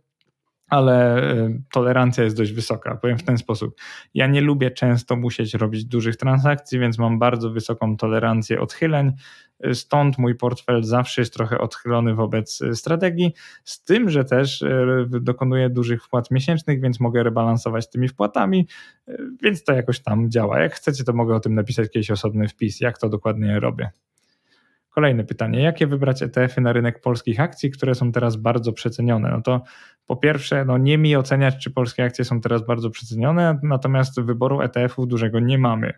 ale 0.69 1.23
e, 1.23 1.59
tolerancja 1.73 2.25
jest 2.25 2.37
dość 2.37 2.53
wysoka. 2.53 2.95
Powiem 2.95 3.19
w 3.19 3.23
ten 3.23 3.39
sposób. 3.39 3.81
Ja 4.15 4.27
nie 4.27 4.41
lubię 4.41 4.71
często 4.71 5.17
musieć 5.17 5.55
robić 5.55 5.85
dużych 5.85 6.17
transakcji, 6.17 6.79
więc 6.79 6.99
mam 6.99 7.19
bardzo 7.19 7.51
wysoką 7.51 7.97
tolerancję 7.97 8.61
odchyleń. 8.61 9.13
Stąd 9.73 10.19
mój 10.19 10.35
portfel 10.35 10.85
zawsze 10.85 11.21
jest 11.21 11.35
trochę 11.35 11.59
odchylony 11.59 12.15
wobec 12.15 12.61
strategii, 12.73 13.35
z 13.65 13.85
tym, 13.85 14.11
że 14.11 14.25
też 14.25 14.65
dokonuję 15.09 15.71
dużych 15.71 16.05
wpłat 16.05 16.31
miesięcznych, 16.31 16.81
więc 16.81 17.01
mogę 17.01 17.23
rebalansować 17.23 17.91
tymi 17.91 18.09
wpłatami, 18.09 18.69
więc 19.43 19.65
to 19.65 19.73
jakoś 19.73 20.01
tam 20.01 20.31
działa. 20.31 20.61
Jak 20.61 20.75
chcecie, 20.75 21.05
to 21.05 21.13
mogę 21.13 21.35
o 21.35 21.41
tym 21.41 21.55
napisać 21.55 21.85
jakiś 21.95 22.11
osobny 22.11 22.49
wpis, 22.49 22.81
jak 22.81 22.99
to 22.99 23.09
dokładnie 23.09 23.61
robię. 23.61 23.91
Kolejne 24.95 25.25
pytanie. 25.25 25.63
Jakie 25.63 25.87
wybrać 25.87 26.23
ETF-y 26.23 26.61
na 26.61 26.73
rynek 26.73 27.01
polskich 27.01 27.41
akcji, 27.41 27.71
które 27.71 27.95
są 27.95 28.13
teraz 28.13 28.37
bardzo 28.37 28.73
przecenione? 28.73 29.31
No 29.31 29.43
to 29.43 29.63
po 30.07 30.17
pierwsze, 30.17 30.65
no 30.65 30.79
nie 30.79 30.99
mi 30.99 31.17
oceniać, 31.17 31.65
czy 31.65 31.71
polskie 31.71 32.05
akcje 32.05 32.25
są 32.25 32.41
teraz 32.41 32.67
bardzo 32.67 32.91
przecenione, 32.91 33.59
natomiast 33.63 34.21
wyboru 34.21 34.61
ETF-ów 34.61 35.09
dużego 35.09 35.41
nie 35.41 35.59
mamy. 35.59 35.93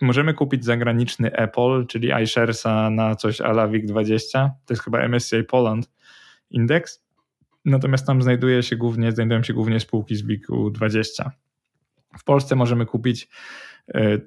Możemy 0.00 0.34
kupić 0.34 0.64
zagraniczny 0.64 1.32
Apple, 1.32 1.86
czyli 1.86 2.12
iSharesa 2.22 2.90
na 2.90 3.14
coś 3.14 3.40
ala 3.40 3.68
WIG20, 3.68 4.50
to 4.66 4.74
jest 4.74 4.82
chyba 4.82 5.08
MSCI 5.08 5.44
Poland 5.44 5.90
Index, 6.50 7.04
natomiast 7.64 8.06
tam 8.06 8.22
znajduje 8.22 8.62
się 8.62 8.76
głównie, 8.76 9.12
znajdują 9.12 9.42
się 9.42 9.54
głównie 9.54 9.80
spółki 9.80 10.16
z 10.16 10.22
WIG-20. 10.22 11.30
W 12.18 12.24
Polsce 12.24 12.56
możemy 12.56 12.86
kupić 12.86 13.28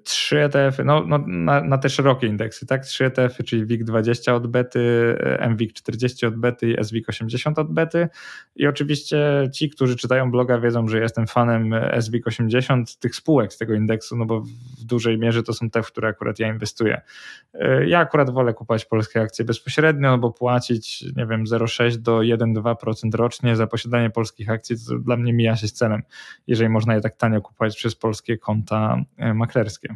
trzy 0.04 0.40
ETF-y, 0.40 0.84
no, 0.84 1.04
no 1.08 1.24
na, 1.28 1.62
na, 1.62 1.78
te 1.78 1.90
szerokie 1.90 2.28
indeksy, 2.28 2.66
tak? 2.66 2.86
Trzy 2.86 3.06
ETF-y, 3.06 3.44
czyli 3.44 3.66
WIG20 3.66 4.32
od 4.32 4.48
bety, 4.48 5.16
e, 5.20 5.50
MWIG40 5.50 6.28
od 6.28 6.36
bety 6.36 6.72
i 6.72 6.78
SWIG80 6.78 7.60
od 7.60 7.74
bety. 7.74 8.10
I 8.56 8.68
oczywiście 8.68 9.50
ci, 9.54 9.70
którzy 9.70 9.96
czytają 9.96 10.32
bloga, 10.32 10.60
wiedzą, 10.60 10.88
że 10.88 11.00
jestem 11.00 11.28
fanem 11.28 11.70
SWIG80, 11.98 13.00
tych 13.00 13.16
spółek 13.16 13.54
z 13.54 13.58
tego 13.58 13.74
indeksu, 13.74 14.18
no 14.18 14.26
bo 14.26 14.42
w 14.80 14.84
dużej 14.86 15.18
mierze 15.18 15.44
to 15.44 15.54
są 15.54 15.70
te, 15.70 15.84
w 15.84 15.88
które 15.88 16.08
akurat 16.08 16.40
ja 16.40 16.48
inwestuję. 16.48 17.02
E, 17.54 17.88
ja 17.88 18.00
akurat 18.00 18.30
wolę 18.30 18.54
kupować 18.54 18.86
polskie 18.86 19.22
akcje 19.22 19.46
bezpośrednio, 19.46 20.12
no 20.12 20.18
bo 20.18 20.32
płacić, 20.32 21.06
nie 21.16 21.26
wiem, 21.26 21.46
0,6 21.46 21.98
do 21.98 22.20
1,2% 22.20 23.16
rocznie 23.16 23.56
za 23.56 23.68
posiadanie 23.68 24.10
polskich 24.10 24.50
akcji, 24.50 24.76
to 24.88 25.00
dla 25.00 25.18
mnie 25.18 25.34
mija 25.34 25.56
się 25.56 25.68
z 25.68 25.74
celem, 25.74 26.02
jeżeli 26.48 26.70
można 26.70 26.96
je 26.96 27.02
tak 27.02 27.18
tanio 27.18 27.42
kupować 27.42 27.76
przez 27.76 27.96
polskie 27.96 28.38
konta 28.38 29.04
maklerskie. 29.50 29.96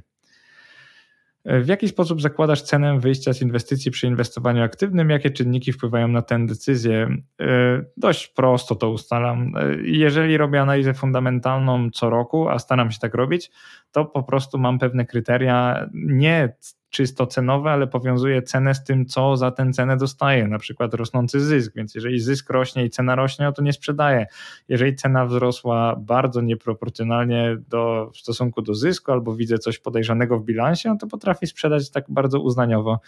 W 1.46 1.68
jaki 1.68 1.88
sposób 1.88 2.22
zakładasz 2.22 2.62
cenę 2.62 3.00
wyjścia 3.00 3.34
z 3.34 3.42
inwestycji 3.42 3.92
przy 3.92 4.08
inwestowaniu 4.08 4.64
aktywnym? 4.64 5.10
Jakie 5.10 5.32
czynniki 5.32 5.74
wpływają 5.74 6.08
na 6.08 6.22
tę 6.22 6.46
decyzję? 6.46 7.18
E, 7.42 7.84
dość 7.98 8.28
prosto 8.28 8.76
to 8.76 8.90
ustalam. 8.90 9.54
E, 9.58 9.76
jeżeli 9.84 10.38
robię 10.38 10.62
analizę 10.62 10.94
fundamentalną 10.94 11.90
co 11.90 12.10
roku, 12.10 12.50
a 12.50 12.60
staram 12.60 12.92
się 12.92 13.00
tak 13.00 13.14
robić, 13.14 13.52
to 13.92 14.06
po 14.06 14.24
prostu 14.24 14.58
mam 14.58 14.80
pewne 14.80 15.06
kryteria, 15.06 15.90
nie 15.94 16.56
czysto 16.94 17.28
cenowe, 17.28 17.72
ale 17.72 17.88
powiązuje 17.88 18.42
cenę 18.42 18.76
z 18.76 18.84
tym, 18.84 19.06
co 19.06 19.38
za 19.38 19.52
tę 19.52 19.72
cenę 19.72 19.98
dostaje, 19.98 20.48
na 20.48 20.60
przykład 20.60 20.94
rosnący 20.94 21.40
zysk, 21.40 21.76
więc 21.76 21.96
jeżeli 21.96 22.20
zysk 22.20 22.50
rośnie 22.50 22.86
i 22.86 22.90
cena 22.90 23.16
rośnie, 23.16 23.46
no 23.46 23.52
to 23.52 23.62
nie 23.62 23.74
sprzedaje. 23.74 24.26
Jeżeli 24.68 24.96
cena 24.96 25.26
wzrosła 25.26 25.96
bardzo 25.96 26.42
nieproporcjonalnie 26.42 27.58
do, 27.70 28.12
w 28.14 28.18
stosunku 28.18 28.62
do 28.62 28.76
zysku, 28.76 29.12
albo 29.12 29.36
widzę 29.36 29.58
coś 29.58 29.80
podejrzanego 29.80 30.40
w 30.40 30.46
bilansie, 30.46 30.90
no 30.90 30.98
to 30.98 31.08
potrafi 31.08 31.48
sprzedać 31.48 31.92
tak 31.92 32.06
bardzo 32.10 32.40
uznaniowo 32.40 33.00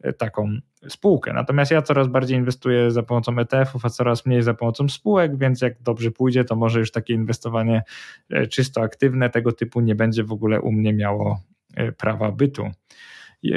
e, 0.00 0.12
taką 0.12 0.58
spółkę. 0.88 1.32
Natomiast 1.32 1.70
ja 1.70 1.82
coraz 1.82 2.08
bardziej 2.08 2.38
inwestuję 2.38 2.90
za 2.90 3.02
pomocą 3.02 3.38
ETF-ów, 3.38 3.84
a 3.84 3.90
coraz 3.90 4.26
mniej 4.26 4.42
za 4.42 4.54
pomocą 4.54 4.88
spółek, 4.88 5.38
więc 5.38 5.62
jak 5.62 5.82
dobrze 5.82 6.10
pójdzie, 6.10 6.44
to 6.44 6.56
może 6.56 6.78
już 6.78 6.90
takie 6.90 7.14
inwestowanie 7.14 7.82
e, 8.30 8.46
czysto 8.46 8.82
aktywne 8.82 9.30
tego 9.30 9.52
typu 9.52 9.80
nie 9.80 9.94
będzie 9.94 10.24
w 10.24 10.32
ogóle 10.32 10.60
u 10.60 10.72
mnie 10.72 10.92
miało 10.92 11.40
e, 11.76 11.92
prawa 11.92 12.32
bytu. 12.32 12.70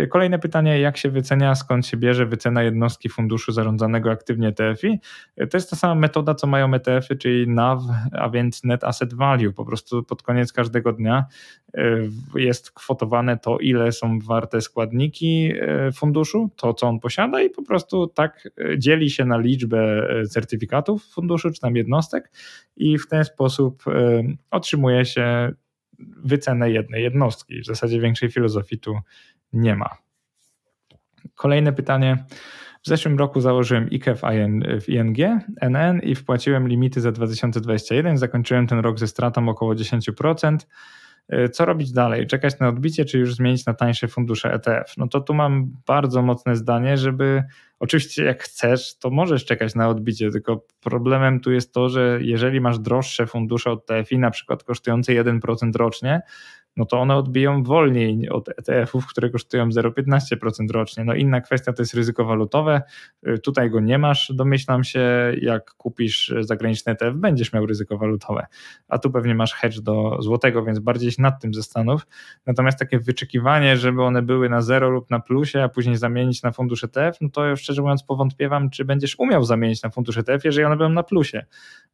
Kolejne 0.10 0.40
pytanie, 0.40 0.80
jak 0.80 0.98
się 0.98 1.10
wycenia, 1.10 1.56
skąd 1.56 1.88
się 1.88 1.98
bierze 1.98 2.26
wycena 2.26 2.64
jednostki 2.64 3.10
funduszu 3.10 3.52
zarządzanego 3.52 4.12
aktywnie 4.12 4.52
TFI? 4.52 5.00
To 5.50 5.58
jest 5.58 5.70
ta 5.70 5.76
sama 5.76 5.96
metoda, 5.96 6.36
co 6.36 6.48
mają 6.48 6.74
ETF-y, 6.74 7.16
czyli 7.16 7.48
NAV, 7.48 7.82
a 8.12 8.30
więc 8.30 8.64
Net 8.64 8.84
Asset 8.84 9.14
Value. 9.14 9.54
Po 9.54 9.66
prostu 9.66 10.04
pod 10.04 10.24
koniec 10.24 10.54
każdego 10.54 10.94
dnia 10.94 11.26
e, 11.74 11.82
jest 12.36 12.72
kwotowane 12.72 13.38
to, 13.38 13.58
ile 13.58 13.92
są 13.92 14.20
warte 14.20 14.62
składniki 14.62 15.52
e, 15.62 15.92
funduszu, 15.92 16.50
to 16.56 16.74
co 16.74 16.88
on 16.88 17.00
posiada 17.00 17.42
i 17.42 17.50
po 17.50 17.64
prostu 17.64 18.08
tak 18.08 18.50
e, 18.58 18.80
dzieli 18.80 19.10
się 19.10 19.26
na 19.26 19.38
liczbę 19.38 20.08
certyfikatów 20.30 21.06
funduszu, 21.06 21.52
czy 21.52 21.62
tam 21.62 21.76
jednostek 21.76 22.32
i 22.78 22.98
w 22.98 23.08
ten 23.08 23.26
sposób 23.26 23.84
otrzymuje 24.52 25.06
się 25.06 25.52
wycenę 26.00 26.72
jednej 26.72 27.04
jednostki. 27.04 27.62
W 27.62 27.66
zasadzie 27.66 28.00
większej 28.00 28.32
filozofii 28.32 28.80
tu 28.80 28.96
nie 29.54 29.76
ma. 29.76 29.90
Kolejne 31.36 31.74
pytanie. 31.74 32.26
W 32.84 32.88
zeszłym 32.88 33.18
roku 33.18 33.42
założyłem 33.42 33.90
IKE 33.92 34.16
w, 34.16 34.22
w 34.82 34.90
ING, 34.90 35.18
NN 35.62 36.00
i 36.00 36.16
wpłaciłem 36.16 36.68
limity 36.68 37.02
za 37.02 37.12
2021. 37.12 38.18
Zakończyłem 38.18 38.68
ten 38.68 38.80
rok 38.80 39.00
ze 39.00 39.08
stratą 39.08 39.50
około 39.50 39.74
10%. 39.74 40.58
E, 41.30 41.50
co 41.50 41.66
robić 41.66 41.92
dalej? 41.92 42.28
Czekać 42.28 42.60
na 42.60 42.68
odbicie, 42.68 43.06
czy 43.06 43.20
już 43.20 43.36
zmienić 43.36 43.66
na 43.66 43.74
tańsze 43.74 44.08
fundusze 44.08 44.54
ETF? 44.54 44.98
No 44.98 45.08
to 45.08 45.22
tu 45.22 45.34
mam 45.34 45.72
bardzo 45.88 46.22
mocne 46.22 46.56
zdanie, 46.56 46.98
żeby 46.98 47.44
oczywiście 47.80 48.24
jak 48.24 48.44
chcesz, 48.44 48.98
to 48.98 49.10
możesz 49.10 49.46
czekać 49.46 49.76
na 49.76 49.90
odbicie, 49.90 50.32
tylko 50.32 50.66
problemem 50.82 51.40
tu 51.40 51.52
jest 51.52 51.74
to, 51.74 51.90
że 51.90 52.20
jeżeli 52.22 52.62
masz 52.62 52.80
droższe 52.80 53.28
fundusze 53.28 53.72
od 53.72 53.86
TFI, 53.86 54.18
na 54.18 54.32
przykład 54.32 54.64
kosztujące 54.64 55.14
1% 55.14 55.76
rocznie, 55.76 56.22
no 56.78 56.86
to 56.86 57.00
one 57.00 57.16
odbiją 57.16 57.64
wolniej 57.64 58.30
od 58.30 58.50
ETF-ów, 58.50 59.08
które 59.08 59.30
kosztują 59.30 59.70
0,15% 59.70 60.72
rocznie. 60.72 61.04
No 61.04 61.14
inna 61.14 61.42
kwestia 61.42 61.74
to 61.74 61.82
jest 61.82 61.94
ryzyko 61.94 62.26
walutowe. 62.26 62.82
Y, 63.28 63.40
tutaj 63.40 63.70
go 63.70 63.80
nie 63.80 63.98
masz, 63.98 64.32
domyślam 64.36 64.84
się, 64.84 65.34
jak 65.42 65.74
kupisz 65.74 66.34
zagraniczny 66.40 66.92
ETF, 66.92 67.16
będziesz 67.16 67.54
miał 67.54 67.66
ryzyko 67.66 67.98
walutowe, 67.98 68.46
a 68.88 68.98
tu 68.98 69.12
pewnie 69.12 69.36
masz 69.36 69.54
hedge 69.54 69.80
do 69.80 70.18
złotego, 70.22 70.64
więc 70.64 70.80
bardziej 70.80 71.12
się 71.12 71.22
nad 71.22 71.42
tym 71.42 71.54
zastanów. 71.54 72.08
Natomiast 72.46 72.80
takie 72.80 73.00
wyczekiwanie, 73.00 73.78
żeby 73.78 74.04
one 74.04 74.22
były 74.22 74.50
na 74.50 74.62
zero 74.62 74.90
lub 74.90 75.10
na 75.10 75.20
plusie, 75.20 75.64
a 75.64 75.70
później 75.70 75.98
zamienić 75.98 76.44
na 76.44 76.52
fundusz 76.52 76.84
ETF, 76.84 77.22
no 77.22 77.30
to 77.30 77.56
szczerze 77.56 77.82
mówiąc 77.82 78.04
powątpiewam, 78.04 78.70
czy 78.70 78.86
będziesz 78.86 79.20
umiał 79.20 79.44
zamienić 79.44 79.84
na 79.84 79.90
fundusz 79.90 80.18
ETF, 80.18 80.46
jeżeli 80.46 80.66
one 80.66 80.78
będą 80.78 80.94
na 80.94 81.04
plusie. 81.04 81.46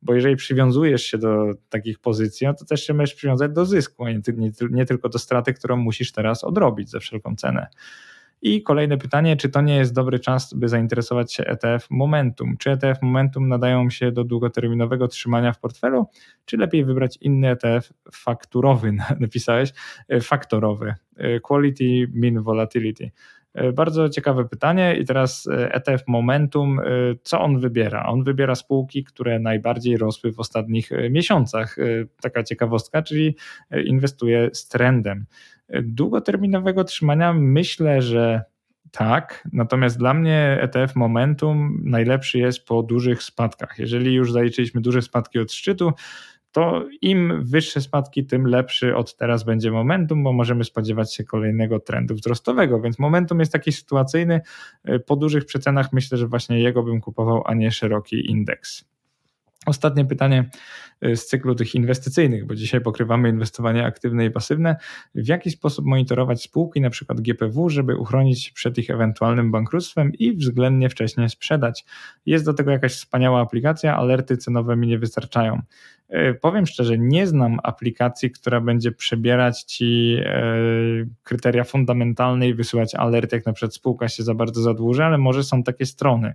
Bo 0.02 0.14
jeżeli 0.14 0.36
przywiązujesz 0.36 1.04
się 1.04 1.18
do 1.18 1.52
takich 1.70 2.00
pozycji, 2.00 2.48
no 2.48 2.54
to 2.54 2.66
też 2.66 2.84
się 2.88 2.94
możesz 2.94 3.14
przywiązać 3.14 3.52
do 3.52 3.66
zysku, 3.66 4.06
a 4.06 4.12
nie, 4.12 4.22
nie, 4.38 4.52
nie 4.72 4.86
tylko 4.86 5.10
do 5.10 5.20
straty, 5.20 5.54
którą 5.54 5.78
musisz 5.78 6.12
teraz 6.12 6.44
odrobić 6.44 6.90
za 6.90 7.00
wszelką 7.00 7.36
cenę. 7.36 7.68
I 8.44 8.64
kolejne 8.64 8.98
pytanie, 8.98 9.38
czy 9.38 9.50
to 9.50 9.62
nie 9.62 9.76
jest 9.76 9.94
dobry 9.94 10.20
czas, 10.20 10.54
by 10.54 10.70
zainteresować 10.70 11.34
się 11.34 11.46
ETF 11.46 11.88
Momentum? 11.90 12.58
Czy 12.58 12.72
ETF 12.72 13.02
Momentum 13.02 13.48
nadają 13.48 13.90
się 13.90 14.12
do 14.12 14.24
długoterminowego 14.24 15.08
trzymania 15.08 15.54
w 15.54 15.60
portfelu, 15.60 16.08
czy 16.46 16.58
lepiej 16.58 16.86
wybrać 16.86 17.18
inny 17.22 17.50
ETF 17.50 17.94
fakturowy, 18.14 18.94
napisałeś, 19.20 19.74
e, 20.10 20.22
faktorowy, 20.22 20.96
e, 21.18 21.40
Quality 21.40 22.12
Mean 22.14 22.44
Volatility. 22.44 23.12
E, 23.54 23.72
bardzo 23.72 24.10
ciekawe 24.10 24.46
pytanie 24.46 24.96
i 24.96 25.06
teraz 25.06 25.48
ETF 25.52 26.08
Momentum, 26.08 26.80
co 27.24 27.42
on 27.42 27.60
wybiera? 27.60 28.06
On 28.06 28.24
wybiera 28.24 28.56
spółki, 28.56 29.04
które 29.04 29.40
najbardziej 29.40 29.98
rosły 29.98 30.34
w 30.34 30.40
ostatnich 30.40 30.90
miesiącach. 31.10 31.76
Taka 32.22 32.44
ciekawostka, 32.44 33.02
czyli 33.02 33.36
inwestuje 33.86 34.50
z 34.54 34.68
trendem. 34.68 35.26
Długoterminowego 35.84 36.84
trzymania 36.84 37.34
myślę, 37.34 38.02
że 38.02 38.44
tak, 38.92 39.48
natomiast 39.54 39.98
dla 39.98 40.14
mnie 40.14 40.58
ETF 40.62 40.96
Momentum 40.96 41.82
najlepszy 41.84 42.40
jest 42.40 42.66
po 42.66 42.84
dużych 42.84 43.24
spadkach. 43.24 43.80
Jeżeli 43.80 44.14
już 44.14 44.32
zaliczyliśmy 44.32 44.82
duże 44.82 45.02
spadki 45.02 45.40
od 45.40 45.54
szczytu, 45.54 45.92
to 46.52 46.86
im 47.02 47.44
wyższe 47.44 47.82
spadki, 47.82 48.26
tym 48.26 48.48
lepszy 48.48 48.96
od 48.96 49.18
teraz 49.18 49.44
będzie 49.44 49.72
momentum, 49.72 50.24
bo 50.24 50.34
możemy 50.34 50.64
spodziewać 50.64 51.16
się 51.16 51.24
kolejnego 51.24 51.80
trendu 51.80 52.16
wzrostowego. 52.16 52.82
Więc 52.82 53.00
momentum 53.00 53.40
jest 53.40 53.52
taki 53.52 53.72
sytuacyjny. 53.72 54.42
Po 55.06 55.16
dużych 55.16 55.46
przecenach 55.46 55.94
myślę, 55.94 56.18
że 56.18 56.28
właśnie 56.28 56.60
jego 56.60 56.84
bym 56.84 57.02
kupował, 57.02 57.44
a 57.46 57.54
nie 57.54 57.72
szeroki 57.72 58.32
indeks. 58.32 58.92
Ostatnie 59.66 60.06
pytanie 60.06 60.40
y, 60.40 60.91
z 61.16 61.26
cyklu 61.26 61.56
tych 61.56 61.76
inwestycyjnych, 61.76 62.46
bo 62.46 62.56
dzisiaj 62.56 62.82
pokrywamy 62.82 63.30
inwestowanie 63.30 63.86
aktywne 63.86 64.26
i 64.26 64.32
pasywne. 64.32 64.76
W 65.16 65.28
jaki 65.28 65.52
sposób 65.52 65.86
monitorować 65.86 66.44
spółki, 66.44 66.82
na 66.82 66.90
przykład 66.90 67.22
GPW, 67.22 67.70
żeby 67.70 67.98
uchronić 67.98 68.44
się 68.44 68.54
przed 68.54 68.78
ich 68.78 68.90
ewentualnym 68.90 69.52
bankructwem 69.52 70.14
i 70.14 70.34
względnie 70.34 70.90
wcześniej 70.90 71.30
sprzedać? 71.30 71.86
Jest 72.26 72.46
do 72.46 72.54
tego 72.54 72.72
jakaś 72.72 72.94
wspaniała 72.94 73.42
aplikacja, 73.42 73.98
alerty 73.98 74.38
cenowe 74.38 74.76
mi 74.76 74.88
nie 74.88 75.00
wystarczają. 75.00 75.62
E, 76.12 76.34
powiem 76.34 76.66
szczerze, 76.66 76.98
nie 76.98 77.28
znam 77.28 77.58
aplikacji, 77.64 78.32
która 78.32 78.62
będzie 78.62 78.92
przebierać 78.92 79.64
ci 79.64 80.18
e, 80.26 80.56
kryteria 81.24 81.64
fundamentalne 81.64 82.48
i 82.48 82.54
wysyłać 82.54 82.96
alert, 82.96 83.32
jak 83.32 83.46
na 83.46 83.54
przykład 83.54 83.76
spółka 83.76 84.08
się 84.08 84.24
za 84.24 84.34
bardzo 84.34 84.62
zadłuży, 84.62 85.04
ale 85.04 85.18
może 85.18 85.44
są 85.44 85.64
takie 85.64 85.86
strony. 85.86 86.34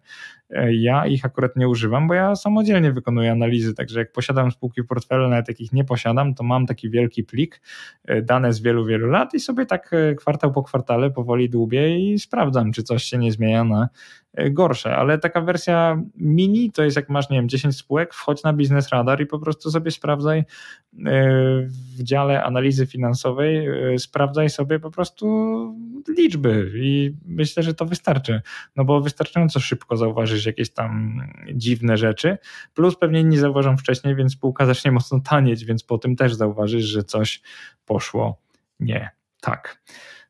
E, 0.51 0.75
ja 0.75 1.07
ich 1.07 1.25
akurat 1.25 1.57
nie 1.57 1.69
używam, 1.69 2.09
bo 2.09 2.15
ja 2.15 2.37
samodzielnie 2.37 2.93
wykonuję 2.93 3.33
analizy, 3.33 3.75
także 3.75 3.99
jak 3.99 4.13
posiadam 4.13 4.51
spółki 4.57 4.83
w 4.83 4.87
portfelu, 4.87 5.29
nawet 5.29 5.49
jakich 5.49 5.73
nie 5.73 5.85
posiadam, 5.85 6.35
to 6.35 6.45
mam 6.45 6.67
taki 6.67 6.91
wielki 6.91 7.25
plik, 7.25 7.61
dane 8.23 8.53
z 8.53 8.61
wielu, 8.61 8.85
wielu 8.85 9.07
lat 9.07 9.35
i 9.35 9.41
sobie 9.41 9.67
tak 9.67 9.91
kwartał 10.17 10.53
po 10.53 10.63
kwartale 10.63 11.11
powoli 11.11 11.51
dłubię 11.51 11.99
i 11.99 12.19
sprawdzam, 12.19 12.73
czy 12.73 12.83
coś 12.83 13.05
się 13.05 13.19
nie 13.19 13.33
zmienia 13.33 13.65
na 13.65 13.89
gorsze, 14.51 14.97
ale 14.97 15.19
taka 15.19 15.41
wersja 15.41 16.03
mini 16.17 16.73
to 16.73 16.85
jest 16.85 16.97
jak 16.97 17.09
masz, 17.09 17.31
nie 17.31 17.37
wiem, 17.37 17.49
10 17.49 17.77
spółek, 17.77 18.15
wchodź 18.15 18.43
na 18.43 18.53
Biznes 18.53 18.89
Radar 18.89 19.21
i 19.21 19.27
po 19.27 19.39
prostu 19.39 19.71
sobie 19.71 19.91
sprawdzaj 19.91 20.39
e, 20.39 20.45
w 21.97 22.03
dziale 22.03 22.45
analizy 22.45 22.87
finansowej, 22.87 23.67
e, 23.95 23.99
sprawdzaj 23.99 24.51
sobie 24.51 24.81
po 24.81 24.91
prostu 24.91 25.27
liczby 26.09 26.73
i 26.75 27.15
myślę, 27.27 27.63
że 27.63 27.75
to 27.75 27.87
wystarczy, 27.87 28.43
no 28.77 28.85
bo 28.85 29.01
wystarczająco 29.01 29.61
szybko 29.61 29.97
zauważysz 29.97 30.47
jakieś 30.47 30.71
tam 30.71 31.21
dziwne 31.55 31.97
rzeczy, 31.97 32.39
plus 32.75 32.97
pewnie 32.97 33.21
inni 33.21 33.39
zauważą 33.39 33.77
wcześniej, 33.77 34.17
więc 34.17 34.33
spółka 34.33 34.67
zacznie 34.67 34.93
mocno 34.93 35.21
tanieć, 35.21 35.65
więc 35.65 35.83
po 35.83 35.99
tym 35.99 36.17
też 36.17 36.35
zauważysz, 36.35 36.85
że 36.85 37.03
coś 37.03 37.43
poszło 37.87 38.41
nie 38.81 39.11
tak. 39.41 39.83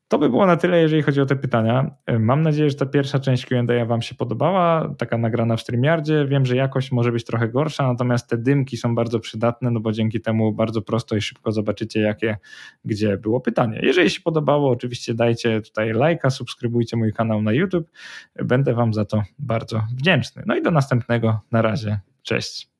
To 0.09 0.17
by 0.17 0.29
było 0.29 0.45
na 0.45 0.57
tyle, 0.57 0.81
jeżeli 0.81 1.01
chodzi 1.01 1.21
o 1.21 1.25
te 1.25 1.35
pytania. 1.35 1.91
Mam 2.19 2.41
nadzieję, 2.41 2.69
że 2.69 2.75
ta 2.75 2.85
pierwsza 2.85 3.19
część 3.19 3.45
Q&A 3.45 3.85
Wam 3.85 4.01
się 4.01 4.15
podobała, 4.15 4.93
taka 4.97 5.17
nagrana 5.17 5.57
w 5.57 5.61
StreamYardzie. 5.61 6.25
Wiem, 6.25 6.45
że 6.45 6.55
jakość 6.55 6.91
może 6.91 7.11
być 7.11 7.25
trochę 7.25 7.49
gorsza, 7.49 7.87
natomiast 7.87 8.29
te 8.29 8.37
dymki 8.37 8.77
są 8.77 8.95
bardzo 8.95 9.19
przydatne, 9.19 9.71
no 9.71 9.79
bo 9.79 9.91
dzięki 9.91 10.21
temu 10.21 10.53
bardzo 10.53 10.81
prosto 10.81 11.15
i 11.15 11.21
szybko 11.21 11.51
zobaczycie, 11.51 12.01
jakie, 12.01 12.37
gdzie 12.85 13.17
było 13.17 13.41
pytanie. 13.41 13.79
Jeżeli 13.83 14.09
się 14.09 14.21
podobało, 14.21 14.71
oczywiście 14.71 15.13
dajcie 15.13 15.61
tutaj 15.61 15.93
lajka, 15.93 16.29
subskrybujcie 16.29 16.97
mój 16.97 17.13
kanał 17.13 17.41
na 17.41 17.51
YouTube. 17.53 17.89
Będę 18.35 18.73
Wam 18.73 18.93
za 18.93 19.05
to 19.05 19.23
bardzo 19.39 19.83
wdzięczny. 19.97 20.43
No 20.45 20.55
i 20.55 20.61
do 20.61 20.71
następnego. 20.71 21.39
Na 21.51 21.61
razie. 21.61 21.99
Cześć. 22.23 22.76